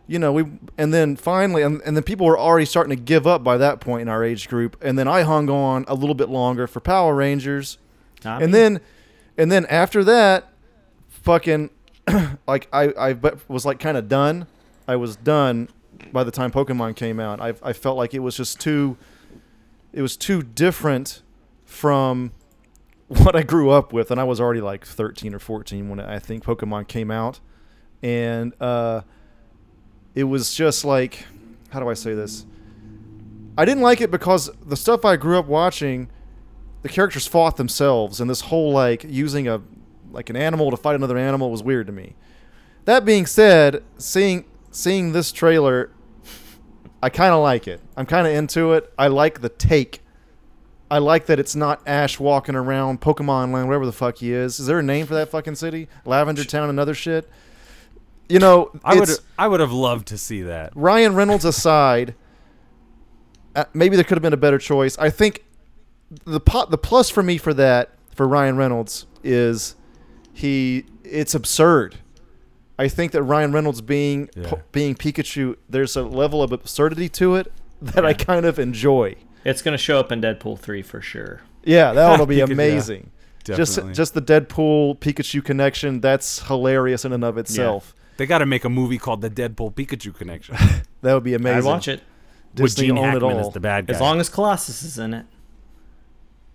[0.08, 0.46] you know, we
[0.78, 3.80] and then finally, and, and then people were already starting to give up by that
[3.80, 4.78] point in our age group.
[4.82, 7.78] And then I hung on a little bit longer for Power Rangers,
[8.24, 8.82] and then,
[9.38, 10.52] and then after that,
[11.08, 11.72] fucking,
[12.48, 14.48] like I I but was like kind of done.
[14.88, 15.70] I was done
[16.12, 17.42] by the time Pokemon came out.
[17.42, 18.98] I I felt like it was just too,
[19.92, 21.24] it was too different
[21.66, 22.32] from
[23.08, 26.20] what I grew up with, and I was already like 13 or 14 when I
[26.20, 27.40] think Pokemon came out,
[28.04, 29.02] and uh,
[30.16, 31.26] it was just like,
[31.70, 32.46] how do I say this?
[33.58, 36.10] I didn't like it because the stuff I grew up watching,
[36.82, 39.62] the characters fought themselves, and this whole like using a
[40.12, 42.16] like an animal to fight another animal was weird to me.
[42.86, 45.92] That being said, seeing seeing this trailer,
[47.04, 47.82] I kind of like it.
[47.98, 48.94] I'm kind of into it.
[48.98, 50.02] I like the take.
[50.90, 54.60] I like that it's not Ash walking around Pokemon Land, wherever the fuck he is.
[54.60, 55.88] Is there a name for that fucking city?
[56.06, 57.30] Lavender Town another shit.
[58.30, 60.72] You know, I would I would have loved to see that.
[60.76, 62.16] Ryan Reynolds aside,
[63.56, 64.98] uh, maybe there could have been a better choice.
[64.98, 65.46] I think
[66.26, 69.76] the pot, the plus for me for that for Ryan Reynolds is
[70.34, 71.98] he it's absurd.
[72.78, 74.50] I think that Ryan Reynolds being Yeah.
[74.50, 79.16] po- being Pikachu, there's a level of absurdity to it that I kind of enjoy.
[79.46, 81.42] It's gonna show up in Deadpool three for sure.
[81.64, 82.54] Yeah, that'll be Pikachu, yeah.
[82.54, 83.12] amazing.
[83.44, 87.94] Just just the Deadpool Pikachu connection, that's hilarious in and of itself.
[88.18, 90.56] They got to make a movie called The Deadpool Pikachu Connection.
[91.02, 91.60] That would be amazing.
[91.60, 92.02] I'd watch it
[92.56, 93.48] With Disney Gene own it Hackman all.
[93.48, 93.94] as the bad guy.
[93.94, 95.26] as long as Colossus is in it.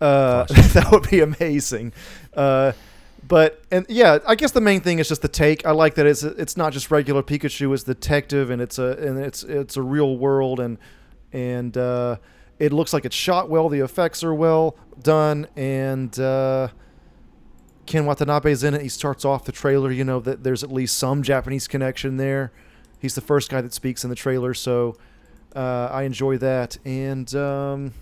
[0.01, 1.93] Uh, that would be amazing.
[2.35, 2.73] Uh,
[3.29, 5.65] but and yeah, I guess the main thing is just the take.
[5.65, 9.19] I like that it's it's not just regular Pikachu; it's detective, and it's a and
[9.21, 10.79] it's it's a real world, and
[11.33, 12.17] and uh,
[12.59, 13.69] it looks like it's shot well.
[13.69, 16.69] The effects are well done, and uh,
[17.91, 18.83] Ken Watanabe's in it.
[18.83, 22.53] He starts off the trailer, you know, that there's at least some Japanese connection there.
[23.01, 24.97] He's the first guy that speaks in the trailer, so
[25.57, 26.79] uh, I enjoy that.
[26.85, 27.93] And um,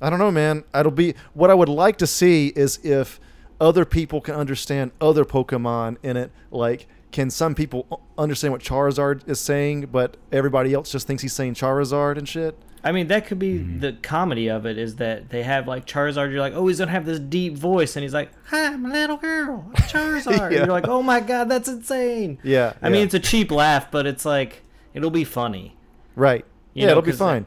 [0.00, 0.64] I don't know, man.
[0.74, 3.20] It'll be what I would like to see is if
[3.60, 6.30] other people can understand other Pokemon in it.
[6.50, 11.34] Like, can some people understand what Charizard is saying, but everybody else just thinks he's
[11.34, 12.58] saying Charizard and shit?
[12.84, 13.80] I mean, that could be Mm-hmm.
[13.80, 16.30] the comedy of it is that they have like Charizard.
[16.30, 18.88] You're like, oh, he's gonna have this deep voice, and he's like, "Hi, I'm a
[18.92, 20.58] little girl, I'm Charizard." Yeah.
[20.58, 22.38] You're like, oh my god, that's insane.
[22.42, 24.62] Yeah, I mean, it's a cheap laugh, but it's like
[24.94, 25.76] it'll be funny.
[26.14, 26.44] Right.
[26.74, 27.46] You yeah, know, it'll be fine.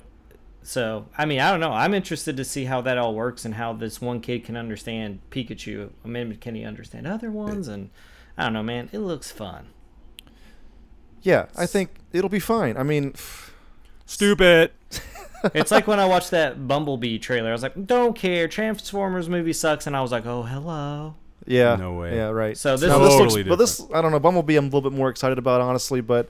[0.64, 1.72] So, I mean, I don't know.
[1.72, 5.20] I'm interested to see how that all works and how this one kid can understand
[5.32, 5.90] Pikachu.
[6.06, 7.68] I mean, can he understand other ones?
[7.68, 7.90] And
[8.38, 8.90] I don't know, man.
[8.92, 9.70] It looks fun.
[11.24, 12.78] Yeah, I think it'll be fine.
[12.78, 13.14] I mean,
[14.06, 14.72] Stupid.
[15.54, 17.50] It's like when I watched that Bumblebee trailer.
[17.50, 18.48] I was like, don't care.
[18.48, 19.88] Transformers movie sucks.
[19.88, 21.16] And I was like, oh, hello.
[21.48, 21.76] yeah.
[21.76, 22.16] No way.
[22.16, 22.58] Yeah, right.
[22.58, 24.20] So this No, is- looks, Totally but this, I don't know.
[24.20, 26.02] Bumblebee, I'm a little bit more excited about, honestly.
[26.02, 26.30] But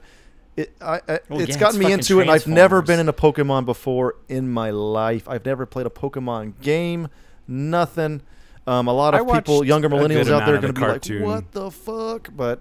[0.56, 2.22] it, I, I Well, it's yeah, gotten it's me into it.
[2.22, 5.28] And I've never been in a Pokemon before in my life.
[5.28, 7.08] I've never played a Pokemon game.
[7.48, 8.22] Nothing.
[8.66, 10.86] Um, a lot of people, younger millennials out there, are going to be
[11.18, 12.60] like, "What the fuck?" But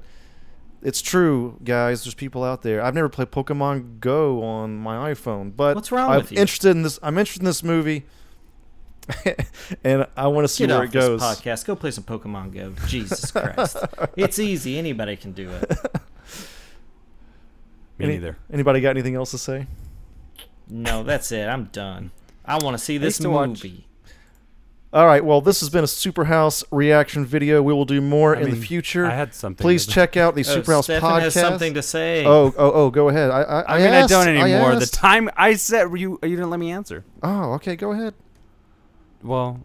[0.81, 2.03] it's true, guys.
[2.03, 2.81] There's people out there.
[2.81, 6.37] I've never played Pokemon Go on my iPhone, but What's wrong I'm with you?
[6.39, 6.99] interested in this.
[7.03, 8.03] I'm interested in this movie,
[9.83, 11.19] and I want to see Get where off it goes.
[11.21, 11.65] this podcast.
[11.65, 12.73] Go play some Pokemon Go.
[12.87, 13.77] Jesus Christ.
[14.15, 14.77] it's easy.
[14.77, 15.71] Anybody can do it.
[17.97, 18.37] Me Any- neither.
[18.51, 19.67] Anybody got anything else to say?
[20.67, 21.47] No, that's it.
[21.47, 22.11] I'm done.
[22.45, 23.85] I want to see this used to watch- movie.
[24.93, 25.23] All right.
[25.23, 27.63] Well, this has been a Superhouse reaction video.
[27.63, 29.05] We will do more I in mean, the future.
[29.05, 29.63] I had something.
[29.63, 31.23] Please check out the Oh, Superhouse Stefan podcast.
[31.23, 32.25] has something to say.
[32.25, 32.89] Oh, oh, oh!
[32.89, 33.31] Go ahead.
[33.31, 34.75] I, I, I mean, asked, I don't anymore.
[34.75, 37.05] the time I said you, you didn't let me answer.
[37.23, 37.77] Oh, okay.
[37.77, 38.15] Go ahead.
[39.23, 39.63] Well,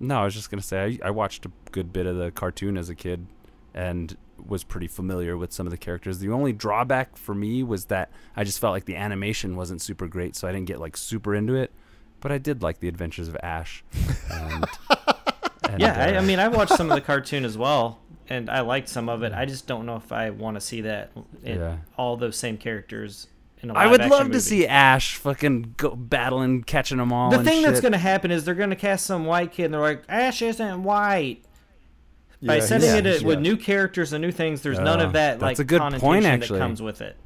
[0.00, 2.76] no, I was just gonna say I, I watched a good bit of the cartoon
[2.76, 3.26] as a kid,
[3.74, 6.18] and was pretty familiar with some of the characters.
[6.18, 10.08] The only drawback for me was that I just felt like the animation wasn't super
[10.08, 11.70] great, so I didn't get like super into it.
[12.24, 13.84] But I did like the Adventures of Ash.
[14.32, 14.64] And,
[15.68, 17.98] and, yeah, I, uh, I mean, I watched some of the cartoon as well,
[18.30, 19.34] and I liked some of it.
[19.34, 21.76] I just don't know if I want to see that in Yeah.
[21.98, 23.26] all those same characters
[23.62, 27.30] in a I would live-action love to see Ash fucking go battling, catching them all.
[27.30, 29.66] The and thing that's going to happen is they're going to cast some white kid,
[29.66, 31.44] and they're like, Ash isn't white.
[32.42, 35.40] By Yeah, setting he's- it with new characters and new things, there's none of that
[35.40, 36.58] that's like a good connotation point, that actually.
[36.58, 37.18] comes with it.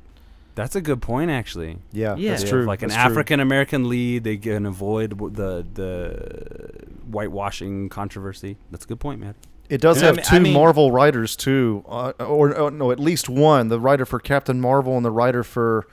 [0.58, 1.78] That's a good point, actually.
[1.92, 2.30] Yeah, Yeah.
[2.32, 2.64] that's true.
[2.64, 3.12] Like an That's true.
[3.12, 8.56] African American lead, they can avoid w- the the whitewashing controversy.
[8.72, 9.34] That's a good point, man.
[9.68, 12.90] It does I have mean- two I mean- Marvel writers too, uh, or, or no,
[12.90, 13.68] at least one.
[13.68, 15.86] The writer for Captain Marvel and the writer for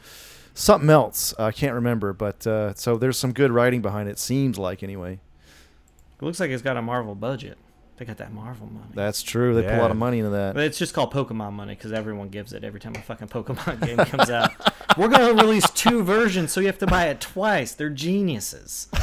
[0.55, 1.33] something else.
[1.37, 4.17] I can't remember, but uh, so there's some good writing behind it.
[4.17, 5.19] Seems like anyway.
[6.19, 7.57] It looks like it's got a Marvel budget.
[7.97, 8.87] They got that Marvel money.
[8.93, 9.55] That's true.
[9.55, 10.53] They put a lot of money into that.
[10.53, 13.79] But it's just called Pokemon money because everyone gives it every time a fucking Pokemon
[13.85, 14.51] game comes out.
[14.97, 17.73] We're gonna release two versions, so you have to buy it twice.
[17.73, 18.87] They're geniuses.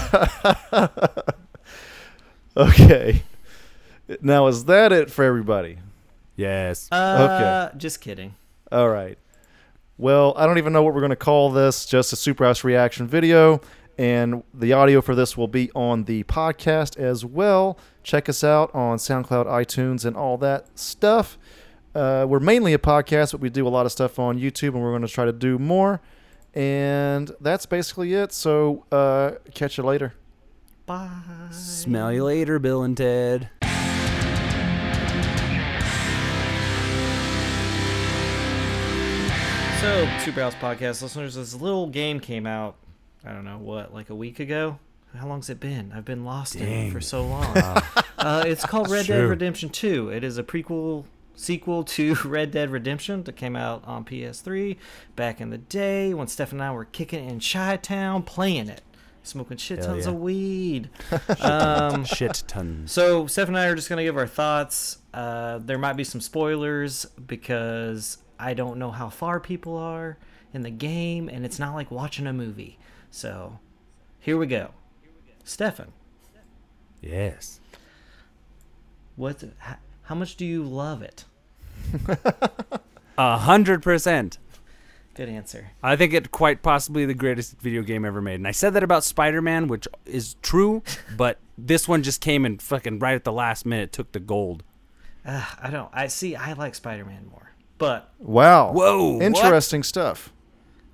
[2.56, 3.22] Okay.
[4.20, 5.78] Now is that it for everybody?
[6.36, 6.90] Yes.
[6.92, 8.34] Uh, just kidding.
[8.70, 9.18] All right.
[9.98, 11.86] Well, I don't even know what we're going to call this.
[11.86, 13.60] Just a Super Superhouse reaction video.
[13.98, 17.78] And the audio for this will be on the podcast as well.
[18.02, 21.38] Check us out on SoundCloud, iTunes, and all that stuff.
[21.94, 24.82] Uh, we're mainly a podcast, but we do a lot of stuff on YouTube, and
[24.82, 26.00] we're going to try to do more.
[26.54, 28.32] And that's basically it.
[28.32, 30.14] So uh, catch you later.
[30.86, 31.10] Bye.
[31.50, 33.50] Smell you later, Bill and Ted.
[39.80, 42.76] So, Super House Podcast listeners, this little game came out,
[43.24, 44.78] I don't know, what, like a week ago?
[45.16, 45.92] How long's it been?
[45.94, 47.56] I've been lost in it for so long.
[48.18, 50.08] uh, it's called Red Dead Redemption 2.
[50.08, 51.04] It is a prequel
[51.34, 54.76] sequel to Red Dead Redemption that came out on PS3
[55.14, 58.82] back in the day when Steph and I were kicking in Chi Town playing it,
[59.22, 60.12] smoking shit Hell tons yeah.
[60.12, 60.90] of weed.
[61.40, 62.90] um, Shit tons.
[62.90, 64.98] so Steph and I are just gonna give our thoughts.
[65.12, 70.16] Uh, there might be some spoilers because I don't know how far people are
[70.54, 72.78] in the game, and it's not like watching a movie.
[73.12, 73.58] So
[74.18, 74.70] here we go.
[75.44, 75.92] Stefan,
[77.02, 77.60] Yes.
[79.16, 79.44] what?
[79.58, 81.24] How, how much do you love it?
[83.18, 84.38] A hundred percent.
[85.14, 85.72] Good answer.
[85.82, 88.36] I think it quite possibly the greatest video game ever made.
[88.36, 90.82] And I said that about Spider-Man, which is true,
[91.18, 94.64] but this one just came and fucking right at the last minute took the gold.
[95.26, 95.90] Uh, I don't.
[95.92, 96.34] I see.
[96.34, 98.72] I like Spider-Man more, but Wow.
[98.72, 99.22] Whoa, what?
[99.22, 100.32] Interesting stuff.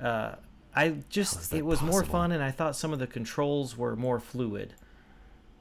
[0.02, 0.35] uh,
[0.79, 4.21] I just it was more fun, and I thought some of the controls were more
[4.21, 4.75] fluid.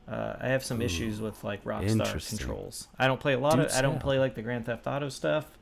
[0.07, 2.87] Uh, I have some issues with like Rockstar controls.
[2.97, 3.71] I don't play a lot Do of.
[3.73, 5.57] I don't play like the Grand Theft Auto stuff,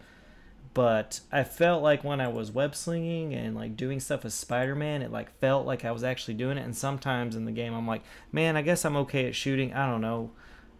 [0.73, 5.01] but I felt like when I was web slinging and like doing stuff as Spider-Man,
[5.01, 6.65] it like felt like I was actually doing it.
[6.65, 9.73] And sometimes in the game, I'm like, man, I guess I'm okay at shooting.
[9.73, 10.31] I don't know.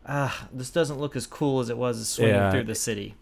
[0.06, 2.52] Ah, this doesn't look as cool as it was swinging Yeah.
[2.52, 3.16] through the city.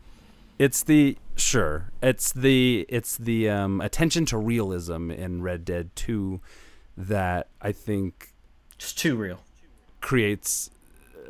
[0.60, 1.92] It's the sure.
[2.02, 6.40] It's the it's the um, attention to realism in Red Dead 2
[6.98, 8.34] that I think
[8.78, 9.40] Just too real.
[10.02, 10.70] creates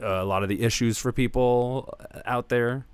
[0.01, 1.93] a lot of the issues for people
[2.25, 2.85] out there.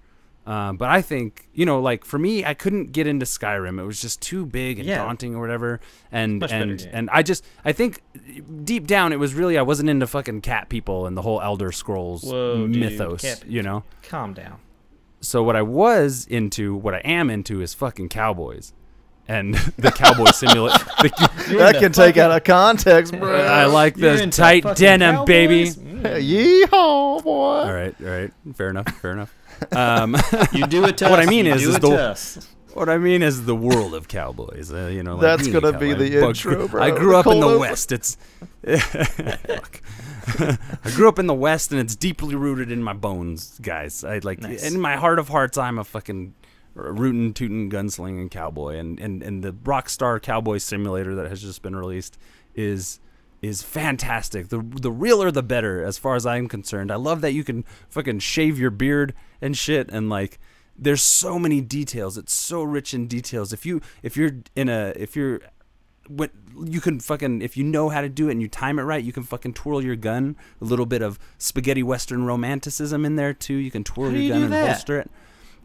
[0.46, 3.80] Um, but I think you know, like for me, I couldn't get into Skyrim.
[3.80, 4.98] It was just too big and Yeah.
[5.04, 5.80] daunting or whatever.
[6.12, 8.02] And Much and and I just I think
[8.64, 11.72] deep down it was really I wasn't into fucking cat people and the whole Elder
[11.72, 13.22] Scrolls Whoa, mythos.
[13.22, 13.84] cat- You know.
[14.04, 14.60] Calm down.
[15.22, 18.74] So what I was into, what I am into, is fucking cowboys,
[19.28, 20.84] and the cowboy simulator.
[21.58, 23.42] That can take out of context, bro.
[23.46, 25.66] I like You're the tight fucking denim, baby.
[25.66, 25.76] cowboys?
[25.78, 26.66] Mm.
[26.70, 27.32] Yeehaw, boy.
[27.60, 29.34] All right, all right, fair enough, fair enough.
[29.74, 30.16] Um,
[30.54, 31.20] You do it to What.
[31.20, 32.48] I mean you is- do is it the- to us.
[32.76, 34.72] what I mean is the world of cowboys.
[34.72, 36.82] Uh, you know, like That's gonna be the I intro, bro.
[36.82, 37.60] I grew up in the open.
[37.60, 37.92] West.
[37.92, 38.16] It's
[38.64, 39.82] fuck.
[40.84, 44.04] I grew up in the West, and it's deeply rooted in my bones, guys.
[44.04, 44.64] I like Nice.
[44.64, 46.34] in my heart of hearts, I'm a fucking
[46.76, 51.76] rootin' tootin' gunslinging cowboy, and and and the Rockstar Cowboy Simulator that has just been
[51.76, 52.18] released
[52.56, 53.00] is
[53.42, 54.50] is fantastic.
[54.50, 56.92] The the realer the better, as far as I'm concerned.
[56.92, 60.40] I love that you can fucking shave your beard and shit, and like
[60.78, 62.18] there's so many details.
[62.18, 63.52] It's so rich in details.
[63.52, 65.42] If you if you're in a if you're
[66.10, 66.32] what
[66.66, 69.04] you can fucking if you know how to do it and you time it right,
[69.04, 70.36] you can fucking twirl your gun.
[70.62, 73.56] A little bit of spaghetti western romanticism in there too.
[73.56, 74.68] You can twirl your you gun and that?
[74.68, 75.12] holster it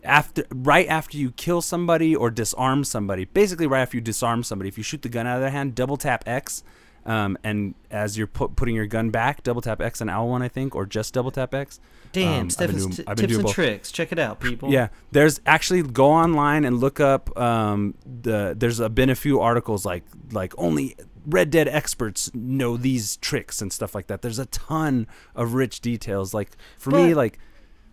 [0.04, 3.24] after right after you kill somebody or disarm somebody.
[3.24, 5.74] Basically, right after you disarm somebody, if you shoot the gun out of their hand,
[5.74, 6.62] double tap X.
[7.06, 10.48] Um, and as you're put, putting your gun back, double tap X and L1, I
[10.48, 11.78] think, or just double tap X.
[12.12, 13.54] Damn, Um, I've been Stefan's doing- t- I've been tips and both.
[13.54, 13.92] tricks.
[13.92, 14.70] Check it out, people.
[14.72, 18.54] Yeah, there's actually go online and look up um, the.
[18.56, 23.60] There's a, been a few articles like like only Red Dead experts know these tricks
[23.60, 24.22] and stuff like that.
[24.22, 26.32] There's a ton of rich details.
[26.34, 27.38] Like for me, like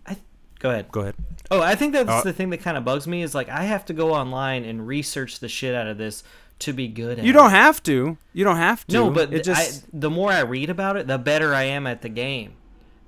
[0.06, 0.18] I,
[0.60, 0.92] go ahead.
[0.92, 1.16] go ahead.
[1.50, 3.64] Oh, I think that's Uh, the thing that kind of bugs me is like I
[3.64, 6.24] have to go online and research the shit out of this
[6.62, 8.18] to be good at You don't have to.
[8.34, 8.94] You don't have to.
[8.94, 11.86] No, but it just I, the more I read about it, the better I am
[11.88, 12.54] at the game.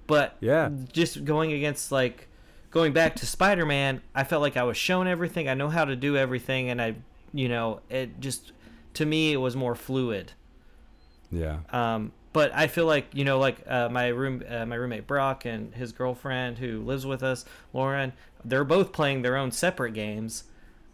[0.08, 0.70] But Yeah.
[0.92, 2.28] just going against like
[2.72, 5.48] going back to Spider-Man, I felt like I was shown everything.
[5.48, 6.96] I know how to do everything, and I,
[7.34, 8.52] you know, it just
[8.96, 10.34] to me it was more fluid.
[11.32, 11.60] yeah.
[11.72, 15.46] Um, but I feel like you know, like uh, my room, uh, my roommate Brock
[15.46, 18.14] and his girlfriend who lives with us, Lauren.
[18.44, 20.44] They're both playing their own separate games,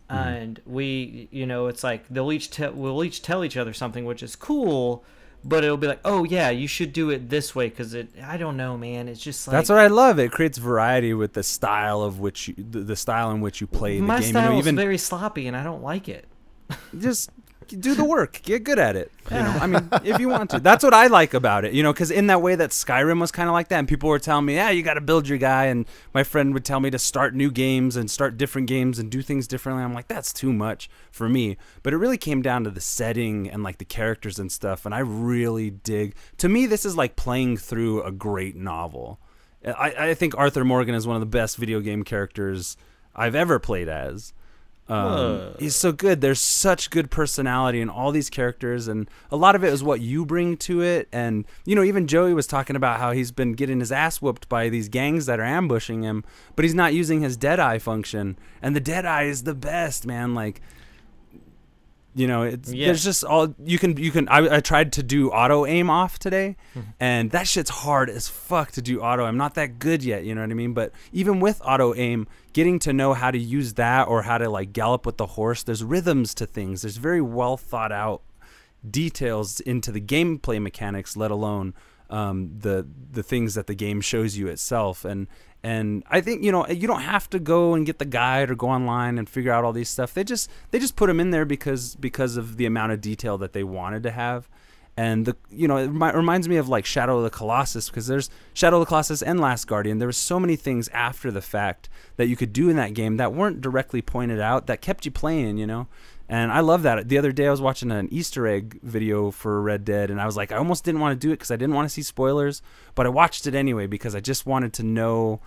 [0.10, 0.28] Mm-hmm.
[0.28, 4.06] and we, you know, it's like they'll each tell we'll each tell each other something,
[4.06, 5.04] which is cool.
[5.42, 8.10] But it'll be like, oh yeah, you should do it this way because it.
[8.22, 9.08] I don't know, man.
[9.08, 10.20] It's just like That's what I love.
[10.20, 13.68] It creates variety with the style of which you, the, the style in which you
[13.68, 14.32] play the my game.
[14.32, 16.26] style you know, is even very sloppy, and I don't like it.
[17.00, 17.30] just
[17.70, 19.12] do the work, get good at it.
[19.32, 20.60] You know, I mean, if you want to.
[20.60, 21.74] That's what I like about it.
[21.74, 24.10] You know, because in that way that Skyrim was kind of like that, and people
[24.10, 26.80] were telling me, yeah, you got to build your guy, and my friend would tell
[26.80, 29.84] me to start new games and start different games and do things differently.
[29.84, 31.58] I'm like, that's too much for me.
[31.84, 34.94] But it really came down to the setting and like the characters and stuff, and
[34.94, 36.16] I really dig.
[36.38, 39.20] To me, this is like playing through a great novel.
[39.66, 42.78] I, I think Arthur Morgan is one of the best video game characters
[43.16, 44.34] I've ever played as.
[44.90, 46.20] Um, he's so good.
[46.20, 50.02] There's such good personality in all these characters, and a lot of it is what
[50.02, 51.08] you bring to it.
[51.12, 54.50] And you know, even Joey was talking about how he's been getting his ass whooped
[54.50, 56.24] by these gangs that are ambushing him,
[56.56, 58.38] but he's not using his dead eye function.
[58.62, 60.34] And the dead eye is the best, man.
[60.34, 60.62] Like,
[62.20, 62.88] you know, it's Yeah.
[62.88, 64.28] there's just all you can you can.
[64.28, 66.90] I, I tried to do auto aim off today, mm-hmm.
[67.00, 69.24] and that shit's hard as fuck to do auto.
[69.26, 70.74] I'm not that good yet, you know what I mean?
[70.74, 74.50] But even with auto aim, getting to know how to use that or how to
[74.50, 76.82] like gallop with the horse, there's rhythms to things.
[76.82, 78.22] There's very well thought out
[78.90, 81.74] details into the gameplay mechanics, let alone
[82.10, 85.06] um, the the things that the game shows you itself.
[85.06, 85.28] And
[85.64, 88.56] and I think you know you don't have to go and get the guide or
[88.56, 90.14] go online and figure out all these stuff.
[90.14, 93.38] They just they just put them in there because because of the amount of detail
[93.40, 94.50] that they wanted to have.
[94.98, 98.08] And the you know it remi- reminds me of like Shadow of the Colossus because
[98.08, 99.98] there's Shadow of the Colossus and Last Guardian.
[100.00, 101.88] There were so many things after the fact
[102.18, 105.12] that you could do in that game that weren't directly pointed out that kept you
[105.12, 105.58] playing.
[105.58, 105.88] You know,
[106.30, 107.10] and I love that.
[107.10, 110.28] The other day I was watching an Easter egg video for Red Dead, and I
[110.28, 112.04] was like, I almost didn't want to do it because I didn't want to see
[112.04, 112.62] spoilers,
[112.94, 115.42] but I watched it anyway because I just wanted to know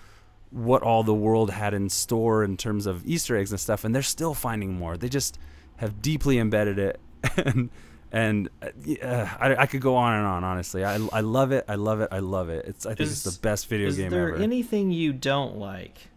[0.50, 3.84] what all the world had in store in terms of Easter eggs and stuff.
[3.84, 4.96] And they're still finding more.
[4.96, 5.38] They just
[5.76, 7.00] have deeply embedded it,
[7.36, 7.70] and
[8.10, 10.42] and uh, I, I could go on and on.
[10.42, 11.64] Honestly, I, I love it.
[11.68, 12.08] I love it.
[12.10, 12.66] I love it.
[12.66, 16.08] It's I think it's the best video game ever Is there anything you don't like?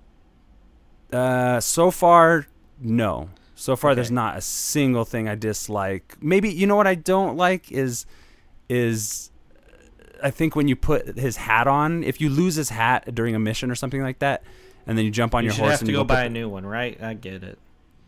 [1.13, 2.47] Uh, so far,
[2.79, 3.29] no.
[3.55, 6.17] So far, there's not a single thing I dislike.
[6.21, 8.05] Maybe you know what I don't like is
[8.67, 9.31] is
[10.21, 13.39] I think when you put his hat on, if you lose his hat during a
[13.39, 14.43] mission or something like that,
[14.85, 16.23] and then you jump on you your horse have and to you go put buy
[16.25, 17.01] a new one, right?
[17.01, 17.57] I get it.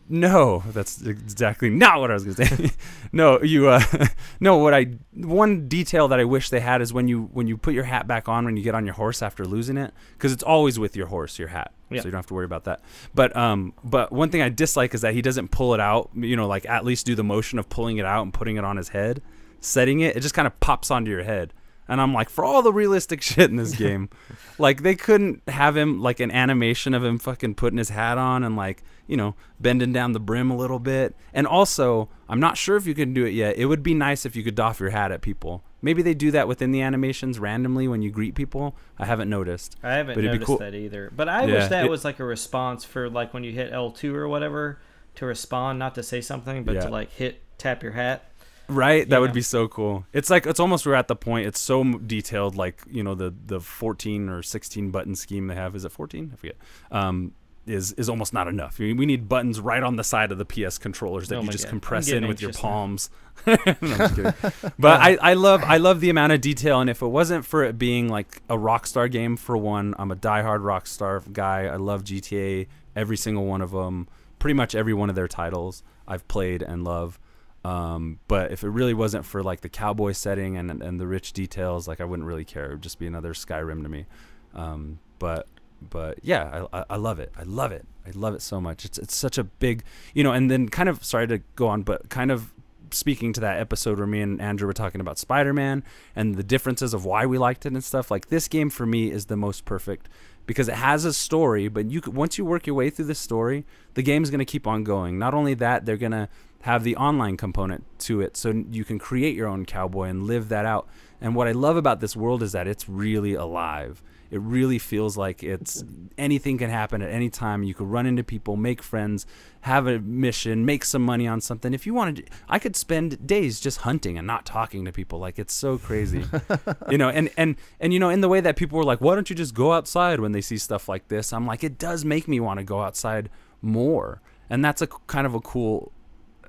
[0.08, 2.70] No, that's exactly not what I was gonna say.
[3.12, 3.68] no, you.
[3.68, 3.82] Uh,
[4.40, 7.56] no, what I one detail that I wish they had is when you when you
[7.56, 10.32] put your hat back on when you get on your horse after losing it, because
[10.32, 12.00] it's always with your horse, your hat, Yeah.
[12.00, 12.80] so you don't have to worry about that.
[13.14, 16.10] But um, but one thing I dislike is that he doesn't pull it out.
[16.14, 18.64] You know, like at least do the motion of pulling it out and putting it
[18.64, 19.20] on his head,
[19.60, 20.16] setting it.
[20.16, 21.52] It just kind of pops onto your head.
[21.90, 24.10] And I'm like, for all the realistic shit in this game,
[24.58, 28.44] like they couldn't have him like an animation of him fucking putting his hat on
[28.44, 31.16] and like you know bending down the brim a little bit.
[31.34, 33.56] And also, I'm not sure if you can do it yet.
[33.56, 35.64] It would be nice if you could doff your hat at people.
[35.82, 38.76] Maybe they do that within the animations randomly when you greet people.
[38.98, 39.76] I haven't noticed.
[39.82, 41.10] I haven't But noticed cool- that either.
[41.14, 43.72] But I Yeah, wish that it- was like a response for like when you hit
[43.72, 44.78] L2 or whatever
[45.16, 46.80] to respond, not to say something, but Yeah.
[46.82, 48.24] to like hit tap your hat.
[48.70, 50.04] Right, that would be so cool.
[50.12, 51.46] It's like it's almost we're at the point.
[51.46, 55.74] It's so detailed, like you know the the 14 or 16 button scheme they have.
[55.74, 56.30] Is it 14?
[56.34, 56.56] I forget.
[56.92, 57.32] Um,
[57.68, 58.78] is is almost not enough.
[58.78, 61.48] We we need buttons right on the side of the PS controllers that Oh you
[61.48, 61.70] just God.
[61.70, 63.10] Compress in with your palms.
[63.46, 64.34] No, I'm just kidding.
[64.80, 67.62] but I, I love I love the amount of detail, and if it wasn't for
[67.62, 71.66] it being like a Rockstar game, for one, I'm a diehard Rockstar guy.
[71.66, 72.66] I love GTA,
[72.96, 74.08] every single one of them,
[74.40, 77.20] pretty much every one of their titles I've played and love.
[77.64, 81.32] Um, but if it really wasn't for like the cowboy setting and and the rich
[81.32, 82.66] details, like I wouldn't really care.
[82.66, 84.06] It would just be another Skyrim to me.
[84.52, 85.46] Um, but
[85.80, 87.32] but yeah, I, I, love it.
[87.36, 87.86] I love it.
[88.06, 88.84] I love it so much.
[88.84, 90.32] It's it's such a big, you know.
[90.32, 92.52] And then kind of sorry to go on, but kind of
[92.90, 95.84] speaking to that episode where me and Andrew were talking about Spider-Man
[96.16, 98.10] and the differences of why we liked it and stuff.
[98.10, 100.08] Like this game for me is the most perfect
[100.46, 103.66] because it has a story, but you once you work your way through the story,
[103.94, 105.18] the game's going to keep on going.
[105.18, 106.28] Not only that, they're going to
[106.62, 110.48] have the online component to it so you can create your own cowboy and live
[110.48, 110.88] that out.
[111.20, 114.02] And what I love about this world is that it's really alive.
[114.30, 115.82] It really feels like it's
[116.18, 117.62] anything can happen at any time.
[117.62, 119.26] You could run into people, make friends,
[119.62, 121.72] have a mission, make some money on something.
[121.72, 125.18] If you wanted, I could spend days just hunting and not talking to people.
[125.18, 126.24] Like it's so crazy,
[126.90, 127.08] you know.
[127.08, 129.36] And and and you know, in the way that people were like, "Why don't you
[129.36, 132.38] just go outside when they see stuff like this?" I'm like, it does make me
[132.38, 133.30] want to go outside
[133.62, 134.20] more,
[134.50, 135.92] and that's a kind of a cool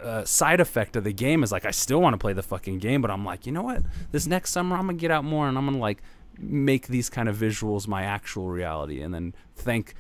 [0.02, 2.80] uh, side effect of the game is like I still want to play the fucking
[2.80, 3.84] game, but I'm like, you know what?
[4.12, 6.02] This next summer I'm gonna get out more and I'm gonna like
[6.40, 9.96] make these kind of visuals my actual reality, and then thank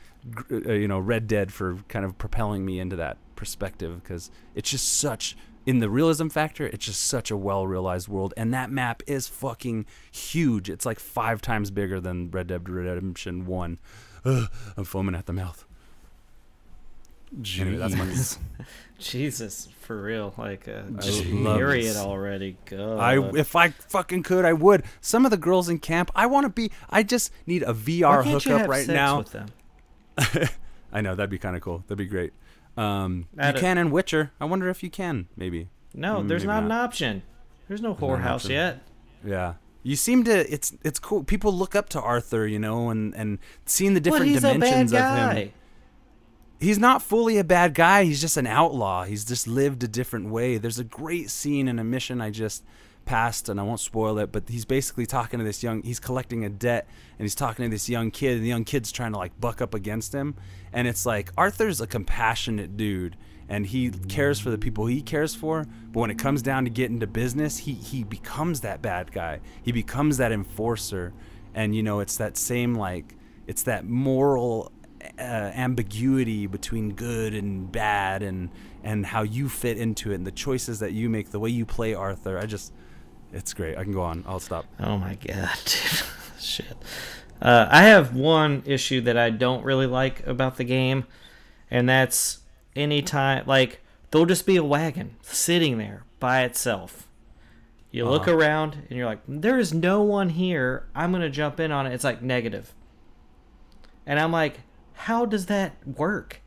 [0.51, 4.69] uh, you know Red Dead for kind of propelling me into that perspective because it's
[4.69, 6.65] just such in the realism factor.
[6.67, 10.69] It's just such a well realized world, and that map is fucking huge.
[10.69, 13.79] It's like five times bigger than Red Dead Redemption One.
[14.25, 15.65] Ugh, I'm foaming at the mouth.
[17.59, 18.37] Anyway, that's my Jeez.
[18.99, 20.33] Jesus, for real.
[20.37, 22.57] Like, uh, I just marry it already.
[22.65, 22.99] God.
[22.99, 24.83] I if I fucking could, I would.
[24.99, 26.71] Some of the girls in camp, I want to be.
[26.89, 29.17] I just need a Why VR can't you hookup have right sex now.
[29.19, 29.47] With them?
[30.91, 31.83] I know that'd be kind of cool.
[31.87, 32.33] That'd be great.
[32.77, 34.31] Um, you a- can in Witcher.
[34.39, 35.27] I wonder if you can.
[35.37, 35.69] Maybe.
[35.93, 37.23] No, Mm, there's maybe not, an option.
[37.67, 38.51] There's no not an whorehouse option.
[38.51, 38.81] yet.
[39.25, 39.53] Yeah.
[39.83, 40.51] You seem to.
[40.53, 41.23] It's it's cool.
[41.23, 44.47] People look up to Arthur, you know, and and seeing the Well, different he's a
[44.47, 45.33] bad dimensions of guy.
[45.35, 45.51] him.
[46.59, 48.03] He's not fully a bad guy.
[48.03, 49.05] He's just an outlaw.
[49.05, 50.57] He's just lived a different way.
[50.57, 52.65] There's a great scene in a mission I just
[53.05, 54.33] passed, and I won't spoil it.
[54.33, 55.81] But he's basically talking to this young.
[55.83, 56.85] He's collecting a debt,
[57.17, 59.61] and he's talking to this young kid, and the young kid's trying to like buck
[59.61, 60.35] up against him.
[60.73, 63.15] And it's like Arthur's a compassionate dude,
[63.47, 65.65] and he cares for the people he cares for.
[65.93, 69.39] But when it comes down to getting to business, he he becomes that bad guy.
[69.63, 71.13] He becomes that enforcer,
[71.55, 73.15] and you know it's that same like
[73.47, 74.73] it's that moral
[75.17, 78.49] uh, ambiguity between good and bad and
[78.83, 81.65] and how you fit into it and the choices that you make the way you
[81.65, 82.73] play arthur i just
[83.33, 85.57] it's great i can go on i'll stop Oh my god,
[86.39, 86.77] shit.
[87.41, 91.05] Uh, I have one issue that I don't really like about the game,
[91.71, 92.39] and that's
[92.75, 93.81] anytime like
[94.11, 97.07] there'll just be a wagon sitting there by itself.
[97.91, 98.35] You look Uh-huh.
[98.37, 100.85] around and you're like, there is no one here.
[100.93, 101.93] I'm gonna jump in on it.
[101.93, 102.73] It's like negative.
[102.73, 102.73] negative,
[104.05, 104.59] and I'm like,
[105.07, 106.41] how does that work?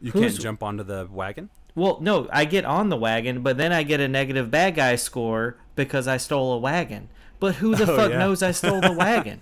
[0.00, 3.56] you Who's- can't jump onto the wagon Well, no, I get on the wagon, but
[3.56, 7.08] then I get a negative bad guy score because I stole a wagon.
[7.40, 8.18] But who the Oh, fuck yeah.
[8.18, 9.40] knows I stole the wagon?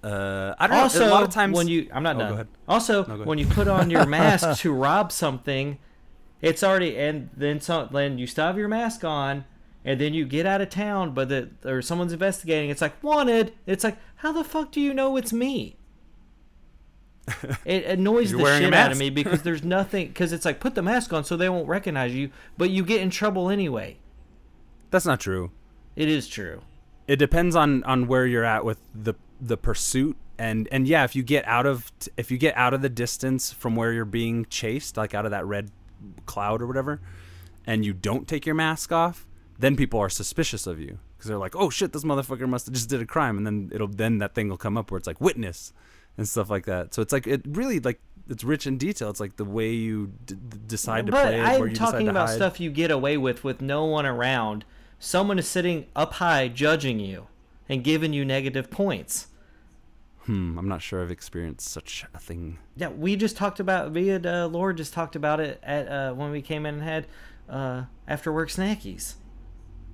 [0.00, 2.48] uh i don't also, know a lot of times when you I'm not Oh, done.
[2.68, 5.78] Also, No, when you put on your mask to rob something,
[6.40, 9.44] it's already and then some then you still have your mask on
[9.84, 12.70] and then you get out of town, but the or someone's investigating.
[12.70, 13.54] It's like wanted.
[13.66, 15.77] It's like how the fuck do you know it's me?
[17.64, 20.82] It annoys the shit out of me because there's nothing because it's like put the
[20.82, 23.96] mask on so they won't recognize you, but you get in trouble anyway.
[24.90, 25.50] that's not true
[25.96, 26.62] It is true.
[27.06, 31.14] it depends on on where you're at with the the pursuit and and yeah if
[31.16, 34.46] you get out of if you get out of the distance from where you're being
[34.50, 35.70] chased like out of that red
[36.26, 37.00] cloud or whatever
[37.66, 39.26] and you don't take your mask off
[39.58, 42.74] then people are suspicious of you because they're like oh shit this motherfucker must have
[42.74, 45.06] just did a crime and then it'll then that thing will come up where it's
[45.06, 45.72] like witness
[46.18, 49.20] and stuff like that so it's like it really like it's rich in detail it's
[49.20, 52.36] like the way you d- decide to but play it I'm talking about hide.
[52.36, 54.66] stuff you get away with with no one around.
[54.98, 57.28] Someone is sitting up high judging you
[57.68, 59.28] and giving you negative points.
[60.24, 63.92] hmm i'm not sure i've experienced such a thing Yeah, we just talked about.
[63.92, 66.82] Me and uh, Lord just talked about it at uh, when we came in and
[66.82, 67.06] had
[67.48, 69.14] uh, after work snackies.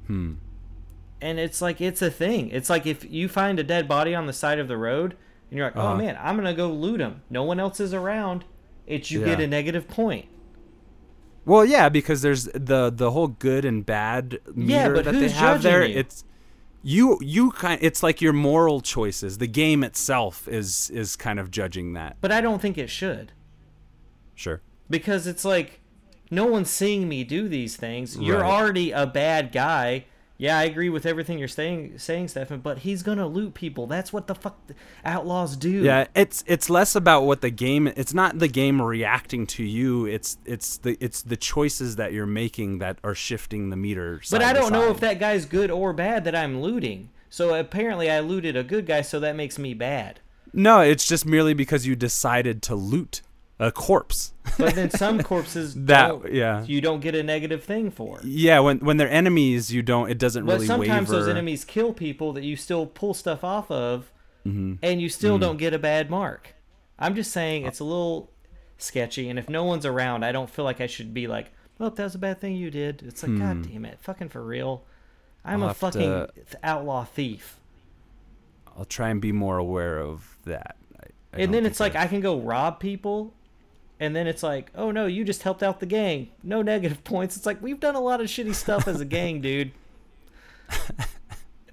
[0.09, 0.35] hmm
[1.21, 2.51] And it's like it's a thing.
[2.51, 5.17] It's like if you find a dead body on the side of the road
[5.55, 5.97] and you're like, oh Uh-huh.
[5.99, 7.23] man, I'm gonna go loot him.
[7.31, 8.45] No one else is around.
[8.89, 10.27] It's you get a negative point.
[11.45, 15.29] Well, yeah, because there's the the whole good and bad meter Yeah, but that they
[15.29, 15.85] have there.
[15.87, 15.97] you?
[15.97, 16.25] It's
[16.83, 17.79] you you kind.
[17.81, 19.39] It's like your moral choices.
[19.39, 22.17] The game itself is is kind of judging that.
[22.21, 23.31] But I don't think it should.
[24.35, 24.61] Sure.
[24.91, 25.81] because it's like
[26.33, 28.19] no one's seeing me do these things.
[28.19, 28.51] You're Right.
[28.51, 30.07] already a bad guy.
[30.45, 32.61] Yeah, I agree with everything you're saying, saying Stefan.
[32.61, 33.87] But he's gonna loot people.
[33.87, 35.71] That's what the fuck the outlaws do.
[35.71, 37.87] Yeah, it's it's less about what the game.
[37.87, 40.05] It's not the game reacting to you.
[40.05, 44.21] It's it's the it's the choices that you're making that are shifting the meter.
[44.31, 47.09] but I don't know if that guy's good or bad that I'm looting.
[47.31, 50.21] So apparently, I looted a good guy, so that makes me bad.
[50.53, 53.23] No, it's just merely because you decided to loot
[53.67, 54.33] a corpse.
[54.59, 56.63] But then some corpses That- yeah.
[56.65, 58.21] you don't get a negative thing for.
[58.23, 60.11] yeah, when when they're enemies, you don't.
[60.11, 61.21] It doesn't But really sometimes waver.
[61.21, 64.11] those enemies kill people that you still pull stuff off of,
[64.47, 64.75] Mm-hmm.
[64.83, 66.55] and you still don't get a bad mark.
[66.99, 68.31] I'm just saying it's a little
[68.77, 71.51] sketchy, and if no one's around, I don't feel like I should be like,
[71.81, 74.45] "Oh, that was a bad thing you did." It's like, God damn it, fucking for
[74.45, 74.85] real.
[75.45, 75.65] I'm Hmm.
[75.65, 76.31] I'll a fucking to-
[76.63, 77.59] outlaw thief.
[78.77, 80.77] I'll try and be more aware of that.
[81.01, 83.33] I, I and then it's like I can go rob people,
[84.05, 86.29] and then it's like, oh no, you just helped out the gang.
[86.43, 87.37] No negative points.
[87.37, 89.73] It's like we've done a lot of shitty stuff as a gang, dude.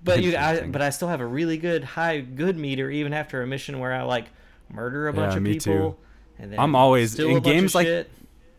[0.03, 3.43] But you, I, but I still have a really good high good meter even after
[3.43, 4.25] a mission where I like
[4.67, 5.91] murder a bunch Yeah, of people.
[5.91, 5.95] too.
[6.39, 8.09] And then I'm always- in games like- shit.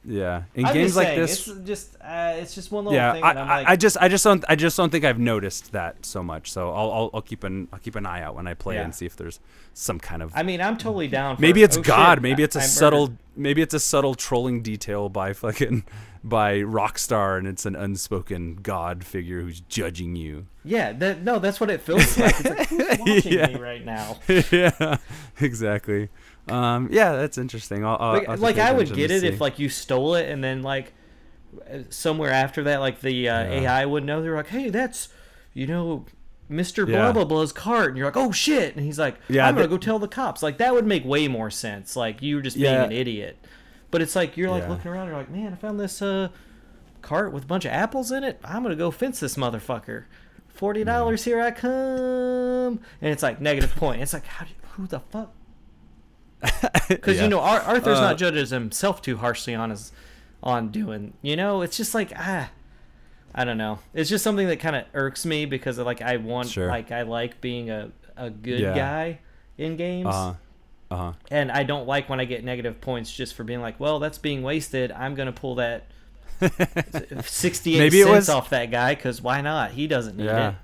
[0.04, 1.46] Yeah, in I'm games like saying, this.
[1.48, 3.22] it's just uh, it's just one little Yeah, thing.
[3.24, 6.04] I, I'm like, I just I just don't I just don't think I've noticed that
[6.04, 6.50] so much.
[6.50, 8.82] So I'll I'll, I'll keep an I'll keep an eye out when I play Yeah.
[8.84, 9.38] and see if there's
[9.74, 11.36] some kind of I mean, I'm totally down.
[11.36, 13.80] For, maybe it's oh, shit, God, maybe it's a I murdered- subtle maybe it's a
[13.80, 15.84] subtle trolling detail by fucking
[16.24, 20.46] by Rockstar and it's an unspoken God figure who's judging you.
[20.64, 22.34] Yeah, that, no, that's what it feels like.
[22.40, 23.46] It's like who's watching Yeah.
[23.48, 24.18] me right now?
[24.28, 24.98] yeah,
[25.40, 26.08] exactly.
[26.48, 27.84] Um, yeah, that's interesting.
[27.84, 29.28] I'll, I'll, like, I'll like I would get it see.
[29.28, 30.92] if like you stole it and then like
[31.90, 35.08] somewhere after that like the uh, AI would know they're like hey that's
[35.52, 36.06] you know
[36.50, 36.86] Mr.
[36.86, 37.12] Blah Yeah.
[37.12, 39.76] blah blah's cart and you're like oh shit and he's like Yeah, I'm gonna go
[39.78, 42.72] tell the cops like that would make way more sense like you were just being
[42.72, 42.84] Yeah.
[42.84, 43.36] an idiot
[43.90, 44.70] but it's like you're like Yeah.
[44.70, 46.28] looking around you're like man I found this uh
[47.02, 50.04] cart with a bunch of apples in it I'm gonna go fence this motherfucker
[50.48, 51.70] forty dollars here I come
[53.00, 55.32] and it's like negative point it's like how do you, who the fuck
[56.88, 57.22] because Yeah.
[57.24, 59.92] you know Ar- Arthur's Uh, not judges himself too harshly on his
[60.42, 61.14] on doing.
[61.22, 62.50] You know, it's just like ah,
[63.34, 63.78] I don't know.
[63.94, 66.68] It's just something that kind of irks me because like I want Sure.
[66.68, 68.74] like I like being a a good Yeah.
[68.74, 69.18] guy
[69.56, 70.08] in games.
[70.08, 70.34] Uh-huh.
[70.90, 71.12] Uh-huh.
[71.30, 74.18] And I don't like when I get negative points just for being like, well, that's
[74.18, 74.92] being wasted.
[74.92, 75.86] I'm gonna pull that
[77.24, 79.70] sixty-eight cents was- off that guy because why not?
[79.72, 80.48] He doesn't need Yeah.
[80.50, 80.54] it.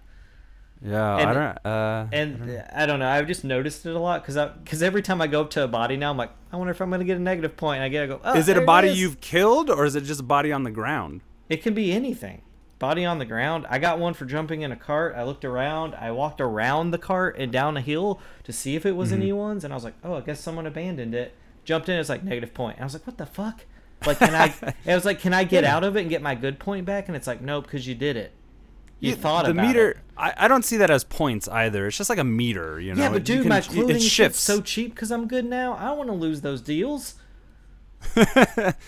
[0.84, 1.66] Yeah, And- I don't.
[1.66, 3.08] Uh, And I don't know.
[3.08, 5.68] I've just noticed it a lot because because every time I go up to a
[5.68, 7.76] body now, I'm like, I wonder if I'm gonna get a negative point.
[7.78, 9.00] And I get, I go, oh, is it a body is.
[9.00, 11.20] you've killed, or is it just a body on the ground?
[11.48, 12.42] It can be anything.
[12.78, 13.66] Body on the ground.
[13.68, 15.14] I got one for jumping in a cart.
[15.16, 15.96] I looked around.
[15.96, 19.22] I walked around the cart and down a hill to see if it was Mm-hmm.
[19.22, 21.34] anyone's, and I was like, oh, I guess someone abandoned it.
[21.64, 21.98] Jumped in.
[21.98, 22.76] It's like negative point.
[22.76, 23.64] And I was like, what the fuck?
[24.06, 24.54] Like, can I?
[24.86, 27.08] I was like, can I get out of it and get my good point back?
[27.08, 28.32] And it's like, nope, because you did it.
[29.00, 29.90] You thought the about meter.
[29.90, 29.96] it.
[30.16, 31.86] I, I don't see that as points either.
[31.86, 33.02] It's just like a meter, you know.
[33.02, 35.74] Yeah, but dude, can- my clothing it shifts so cheap because I'm good now.
[35.74, 37.14] I don't want to lose those deals.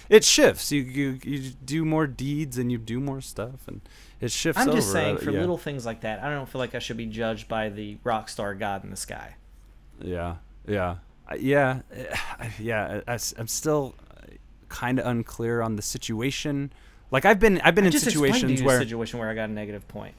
[0.09, 0.71] it shifts.
[0.71, 3.81] You, you you do more deeds and you do more stuff, and
[4.21, 4.61] it shifts.
[4.61, 4.99] I'm just over.
[4.99, 5.41] saying, for yeah.
[5.41, 8.59] little things like that, I don't feel like I should be judged by the Rockstar
[8.59, 9.35] god in the sky.
[10.01, 10.37] Yeah,
[10.67, 10.97] yeah,
[11.39, 11.81] yeah,
[12.59, 13.01] yeah.
[13.07, 13.95] I, am still
[14.69, 16.73] kind of unclear on the situation.
[17.11, 19.53] Like I've been, I've been I in situations where, a situation where I got a
[19.53, 20.15] negative point.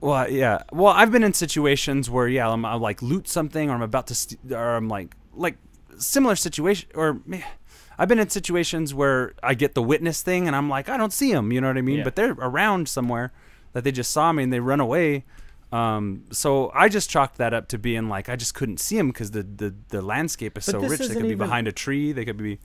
[0.00, 3.74] well, yeah, well, I've been in situations where, yeah, I'm, I like loot something, or
[3.74, 5.56] I'm about to, st- or I'm like, like
[5.98, 7.42] similar situation, or meh,
[7.98, 11.12] I've been in situations where I get the witness thing, and I'm like, I don't
[11.12, 11.98] see them, you know what I mean?
[11.98, 12.04] Yeah.
[12.04, 13.32] But they're around somewhere
[13.72, 15.24] that they just saw me and they run away.
[15.72, 19.08] Um, so I just chalked that up to being like I just couldn't see them
[19.08, 21.00] because the, the the landscape is But so rich.
[21.00, 22.12] They could be even- behind a tree.
[22.12, 22.58] They could be.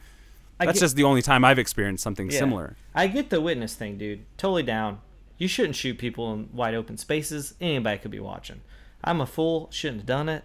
[0.60, 2.40] I That's get- just the only time I've experienced something Yeah.
[2.40, 2.76] similar.
[2.96, 4.26] I get the witness thing, dude.
[4.38, 5.00] Totally down.
[5.38, 7.54] You shouldn't shoot people in wide open spaces.
[7.62, 8.62] Anybody could be watching.
[9.04, 9.70] I'm a fool.
[9.72, 10.44] Shouldn't have done it.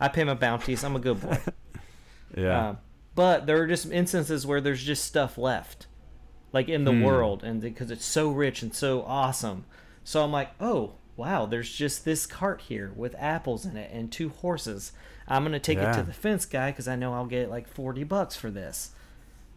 [0.00, 0.82] I pay my bounties.
[0.82, 1.38] I'm a good boy.
[2.36, 2.68] Yeah.
[2.70, 2.78] Um,
[3.14, 5.86] but there are just instances where there's just stuff left,
[6.52, 7.02] like in the Hmm.
[7.02, 9.66] world, and because it's so rich and so awesome.
[10.02, 14.10] So I'm like, oh wow, there's just this cart here with apples in it and
[14.10, 14.90] two horses.
[15.28, 18.02] I'm gonna take it to the fence guy because I know I'll get like forty
[18.02, 18.90] bucks for this.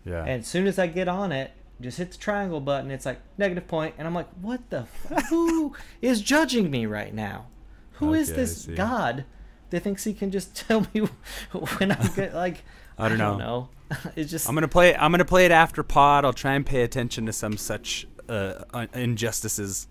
[0.06, 0.22] Yeah.
[0.22, 2.90] And as soon as I get on it, just hit the triangle button.
[2.92, 4.88] It's like negative point, and I'm like, what the?
[5.12, 7.48] F- who is judging me right now?
[7.94, 8.66] Who is Okay, I this.
[8.68, 9.26] God
[9.70, 11.02] that thinks he can just tell me
[11.52, 12.64] when I get like?
[12.98, 13.38] I don't know.
[13.38, 13.70] know.
[14.16, 14.96] It's just I'm gonna play.
[14.96, 16.26] I'm gonna play it after pod.
[16.26, 19.88] I'll try and pay attention to some such uh, injustices.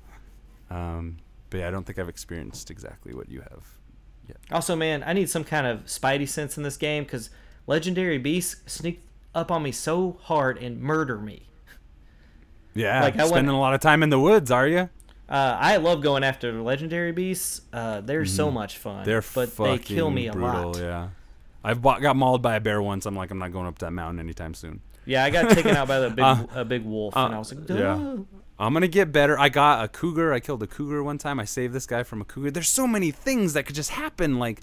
[0.70, 1.18] Um,
[1.50, 3.64] but yeah, I don't think I've experienced exactly what you have.
[4.26, 4.36] yet.
[4.50, 7.30] also, man, I need some kind of spidey sense in this game because
[7.68, 9.05] legendary beasts sneak
[9.36, 11.42] up on me so hard and murder me.
[12.74, 14.88] Yeah, Like, I went- spending a lot of time in the woods, are you?
[15.28, 17.62] Uh, I love going after the legendary beasts.
[17.72, 18.96] Uh, they're so much fun.
[18.96, 19.04] Mm-hmm.
[19.04, 20.78] They're but they kill me a brutal, lot.
[20.78, 21.08] Yeah,
[21.64, 23.06] I've bought, got mauled by a bear once.
[23.06, 24.80] I'm like, I'm not going up that mountain anytime soon.
[25.04, 27.52] Yeah, I got taken out by the big Uh, a big wolf, and I was
[27.52, 28.16] like, yeah.
[28.58, 29.38] I'm gonna get better.
[29.38, 30.32] I got a cougar.
[30.32, 31.40] I killed a cougar one time.
[31.40, 32.52] I saved this guy from a cougar.
[32.52, 34.38] There's so many things that could just happen.
[34.38, 34.60] Like,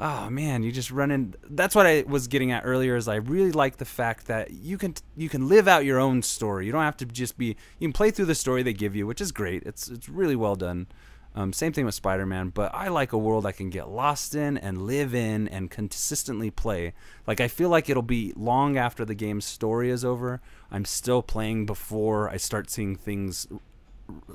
[0.00, 1.34] oh man, you just run in.
[1.48, 2.96] That's what I was getting at earlier.
[2.96, 6.22] Is I really like the fact that you can you can live out your own
[6.22, 6.66] story.
[6.66, 7.56] You don't have to just be.
[7.78, 9.62] You can play through the story they give you, which is great.
[9.64, 10.86] It's it's really well done.
[11.34, 14.58] Um, same thing with Spider-Man, but I like a world I can get lost in
[14.58, 16.94] and live in and consistently play.
[17.28, 20.40] Like I feel like it'll be long after the game's story is over.
[20.70, 23.46] I'm still playing before I start seeing things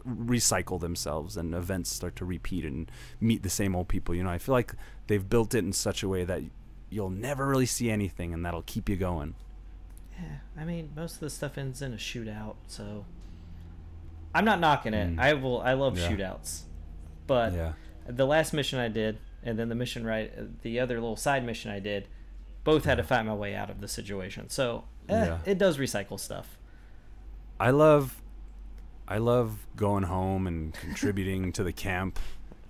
[0.08, 4.14] recycle themselves and events start to repeat and meet the same old people.
[4.14, 4.74] You know, I feel like
[5.08, 6.42] they've built it in such a way that
[6.90, 9.34] you'll never really see anything, and that'll keep you going.
[10.20, 13.06] Yeah, I mean, most of the stuff ends in a shootout, so
[14.36, 15.18] I'm not knocking it.
[15.20, 15.62] I will.
[15.62, 15.98] I love Mm.
[15.98, 16.10] Yeah.
[16.12, 16.62] shootouts,
[17.28, 17.74] but Yeah.
[18.06, 21.72] the last mission I did, and then the mission right, the other little side mission
[21.72, 22.08] I did,
[22.64, 24.50] both had to fight my way out of the situation.
[24.50, 25.40] So eh, Yeah.
[25.46, 26.58] it does recycle stuff.
[27.60, 28.22] I love,
[29.08, 32.20] I love going home and contributing to the camp.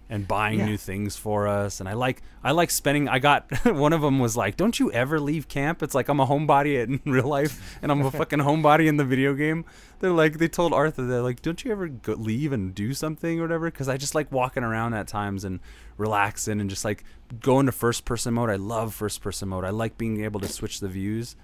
[0.10, 0.66] and buying Yeah.
[0.66, 1.80] new things for us.
[1.80, 4.92] And i like i like spending i got one of them was like don't you
[4.92, 5.82] ever leave camp?
[5.82, 9.06] It's like i'm a homebody in real life and i'm a fucking homebody in the
[9.06, 9.64] video game.
[10.00, 13.40] They're like they told arthur they're like don't you ever go, leave and do something
[13.40, 13.72] or whatever?
[13.72, 15.62] Because i just like walking around at times and
[15.98, 17.04] relaxing and just like
[17.40, 18.50] go into first person mode.
[18.52, 19.64] I love first person mode.
[19.64, 21.36] I like being able to switch the views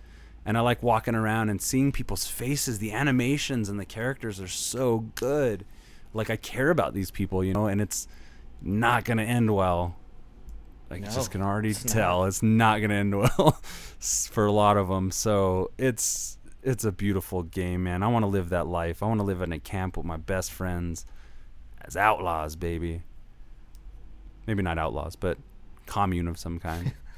[0.45, 2.79] and I like walking around and seeing people's faces.
[2.79, 5.65] The animations and the characters are so good.
[6.13, 8.07] Like I care about these people, you know, and it's
[8.61, 9.95] not gonna end well.
[10.89, 13.61] Like No, just can already it's tell it's not gonna end well
[14.31, 15.11] for a lot of them.
[15.11, 18.03] So it's it's a beautiful game, man.
[18.03, 19.01] I want to live that life.
[19.01, 21.05] I want to live in a camp with my best friends
[21.81, 23.03] as outlaws, baby.
[24.45, 25.37] Maybe not outlaws, but
[25.85, 26.93] commune of some kind.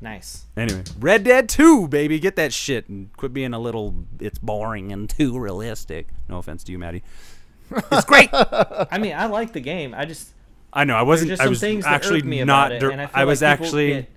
[0.00, 0.44] Nice.
[0.56, 3.94] Anyway, Red Dead 2, baby, get that shit and quit being a little.
[4.20, 6.06] It's boring and too realistic.
[6.28, 7.02] No offense to you, Maddie.
[7.92, 8.30] It's great.
[8.32, 9.94] I mean, I like the game.
[9.94, 10.30] I just
[10.72, 11.30] I know I wasn't.
[11.30, 12.68] just I some was things actually me not.
[12.68, 13.88] about it, dir- and I, feel I was like actually.
[13.88, 14.10] get-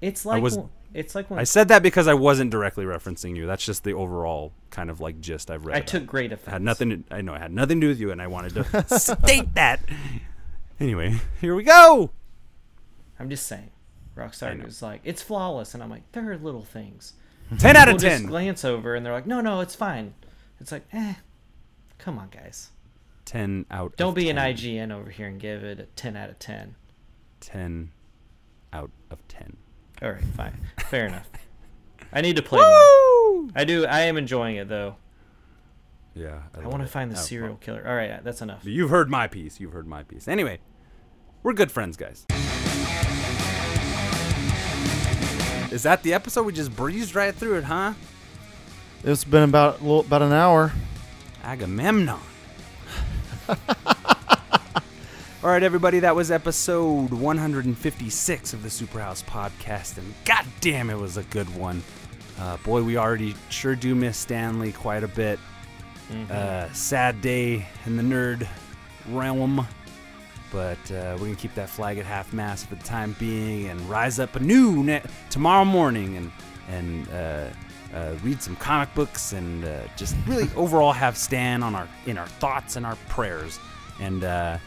[0.00, 0.58] it's like was-
[0.92, 3.46] it's like when I said that because I wasn't directly referencing you.
[3.46, 5.74] That's just the overall kind of like gist I've read.
[5.74, 6.52] I about took great It offense.
[6.52, 6.90] had nothing.
[6.90, 9.54] To, I know I had nothing to do with you, and I wanted to state
[9.54, 9.80] that.
[10.78, 12.10] Anyway, here we go.
[13.18, 13.70] I'm just saying.
[14.16, 17.14] I Rockstar was like, it's flawless, and I'm like, there are little things.
[17.58, 18.26] Ten out of People just ten.
[18.30, 20.14] glance over and they're like, no, no, it's fine.
[20.60, 21.14] It's like, eh,
[21.98, 22.70] come on, guys.
[23.26, 23.96] Ten out.
[23.96, 24.38] Don't be 10.
[24.38, 26.74] an IGN over here and give it a 10 out of 10.
[27.40, 27.90] Ten
[28.72, 29.56] out of ten.
[30.02, 30.54] All right, fine,
[30.88, 31.28] fair enough.
[32.12, 33.48] I need to play more.
[33.54, 33.84] I do.
[33.86, 34.96] I am enjoying it though.
[36.14, 36.42] Yeah.
[36.54, 37.84] I love want to find the serial killer.
[37.86, 38.64] All right, that's enough.
[38.64, 39.60] You've heard my piece.
[39.60, 40.28] You've heard my piece.
[40.28, 40.60] Anyway,
[41.42, 42.24] we're good friends, guys.
[45.70, 46.44] Is that the episode?
[46.46, 47.94] We just breezed right through it, huh?
[49.02, 50.72] It's been about a little, about an hour.
[51.42, 52.18] Agamemnon.
[53.48, 60.98] All right, everybody, that was episode 156 of the Superhouse podcast, and god damn, it
[60.98, 61.82] was a good one.
[62.40, 65.38] Uh, boy, we already sure do miss Stan Lee quite a bit.
[66.30, 68.46] Uh, sad day in the nerd
[69.10, 69.66] realm,
[70.54, 73.80] but uh, we're gonna keep that flag at half mast for the time being, and
[73.90, 76.32] rise up anew ne- tomorrow morning, and
[76.68, 77.50] and uh,
[77.92, 82.16] uh, read some comic books, and uh, just really overall have Stan on our in
[82.16, 83.58] our thoughts and our prayers,
[84.00, 84.58] and uh,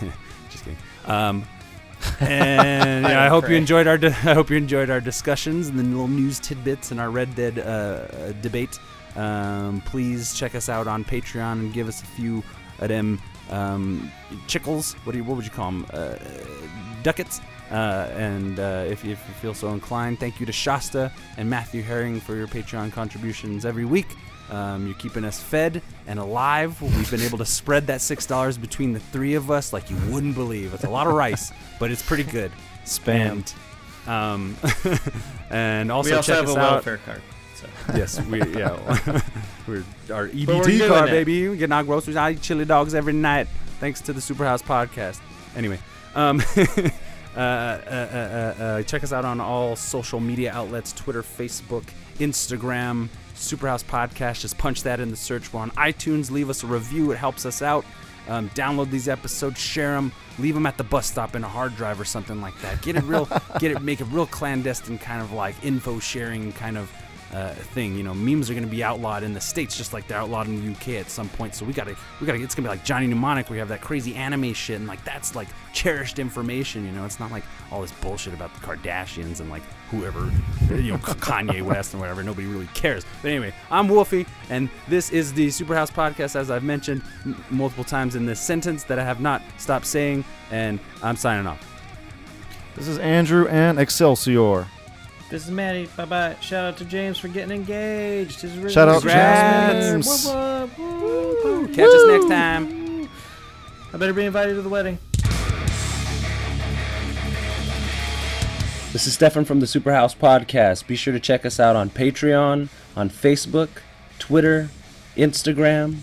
[0.50, 0.78] just kidding.
[1.06, 1.44] Um,
[2.20, 3.96] and yeah, I hope you enjoyed our.
[3.96, 7.34] Di- I hope you enjoyed our discussions and the little news tidbits and our Red
[7.34, 8.78] Dead uh, debate.
[9.16, 12.42] Um, please check us out on Patreon and give us a few
[12.80, 13.20] of them
[13.50, 14.10] um,
[14.46, 14.94] chickles.
[15.04, 15.24] What do you?
[15.24, 15.86] What would you call them?
[15.92, 16.14] Uh,
[17.02, 17.40] ducats.
[17.70, 21.48] Uh, and uh, if, you- if you feel so inclined, thank you to Shasta and
[21.48, 24.08] Matthew Herring for your Patreon contributions every week.
[24.50, 26.80] Um, you're keeping us fed and alive.
[26.82, 29.96] We've been able to spread that six dollars between the three of us like you
[30.10, 30.74] wouldn't believe.
[30.74, 32.52] It's a lot of rice, but it's pretty good.
[32.84, 33.54] Spammed.
[34.06, 34.56] And, um,
[35.50, 36.72] and also, we also check have a us out.
[36.72, 37.22] welfare card.
[37.62, 37.68] So.
[37.96, 38.76] Yes, we yeah,
[39.66, 41.10] we're our EBT it.
[41.10, 41.48] baby.
[41.48, 42.16] We getting our groceries.
[42.16, 43.48] I eat chili dogs every night,
[43.80, 45.20] thanks to the Superhouse podcast.
[45.56, 45.78] Anyway,
[46.14, 46.90] um, uh,
[47.36, 51.84] uh, uh, uh, uh, check us out on all social media outlets: Twitter, Facebook,
[52.18, 53.08] Instagram.
[53.34, 54.40] Superhouse podcast.
[54.40, 55.52] Just punch that in the search.
[55.52, 56.30] We're on iTunes.
[56.30, 57.10] Leave us a review.
[57.10, 57.84] It helps us out.
[58.28, 61.74] Um, download these episodes, share them, leave them at the bus stop in a hard
[61.76, 62.80] drive or something like that.
[62.80, 66.78] Get it real, get it, make it real clandestine kind of like info sharing kind
[66.78, 66.88] of
[67.32, 67.96] uh, thing.
[67.96, 70.46] You know, memes are going to be outlawed in the states just like they're outlawed
[70.46, 71.54] in the UK at some point.
[71.54, 72.42] So we got to, we got to.
[72.42, 75.02] It's going to be like Johnny Mnemonic, you have that crazy anime shit, and like
[75.04, 76.84] that's like cherished information.
[76.84, 80.30] You know, it's not like all this bullshit about the Kardashians and like whoever,
[80.74, 82.22] you know, Kanye West and whatever.
[82.22, 83.04] Nobody really cares.
[83.22, 87.84] But anyway, I'm Wolfie, and this is the Superhouse podcast, as I've mentioned m- multiple
[87.84, 91.68] times in this sentence that I have not stopped saying, and I'm signing off.
[92.74, 94.66] This is Andrew and Excelsior.
[95.32, 95.88] This is Maddie.
[95.96, 96.36] Bye bye.
[96.42, 98.42] Shout out to James for getting engaged.
[98.42, 100.26] His Shout out to James.
[100.26, 100.78] What, what?
[100.78, 101.68] Woo.
[101.68, 103.08] Catch us next time.
[103.94, 104.98] I better be invited to the wedding.
[108.92, 110.86] This is Stefan from the Superhouse Podcast.
[110.86, 113.70] Be sure to check us out on Patreon, on Facebook,
[114.18, 114.68] Twitter,
[115.16, 116.00] Instagram,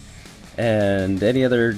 [0.57, 1.77] and any other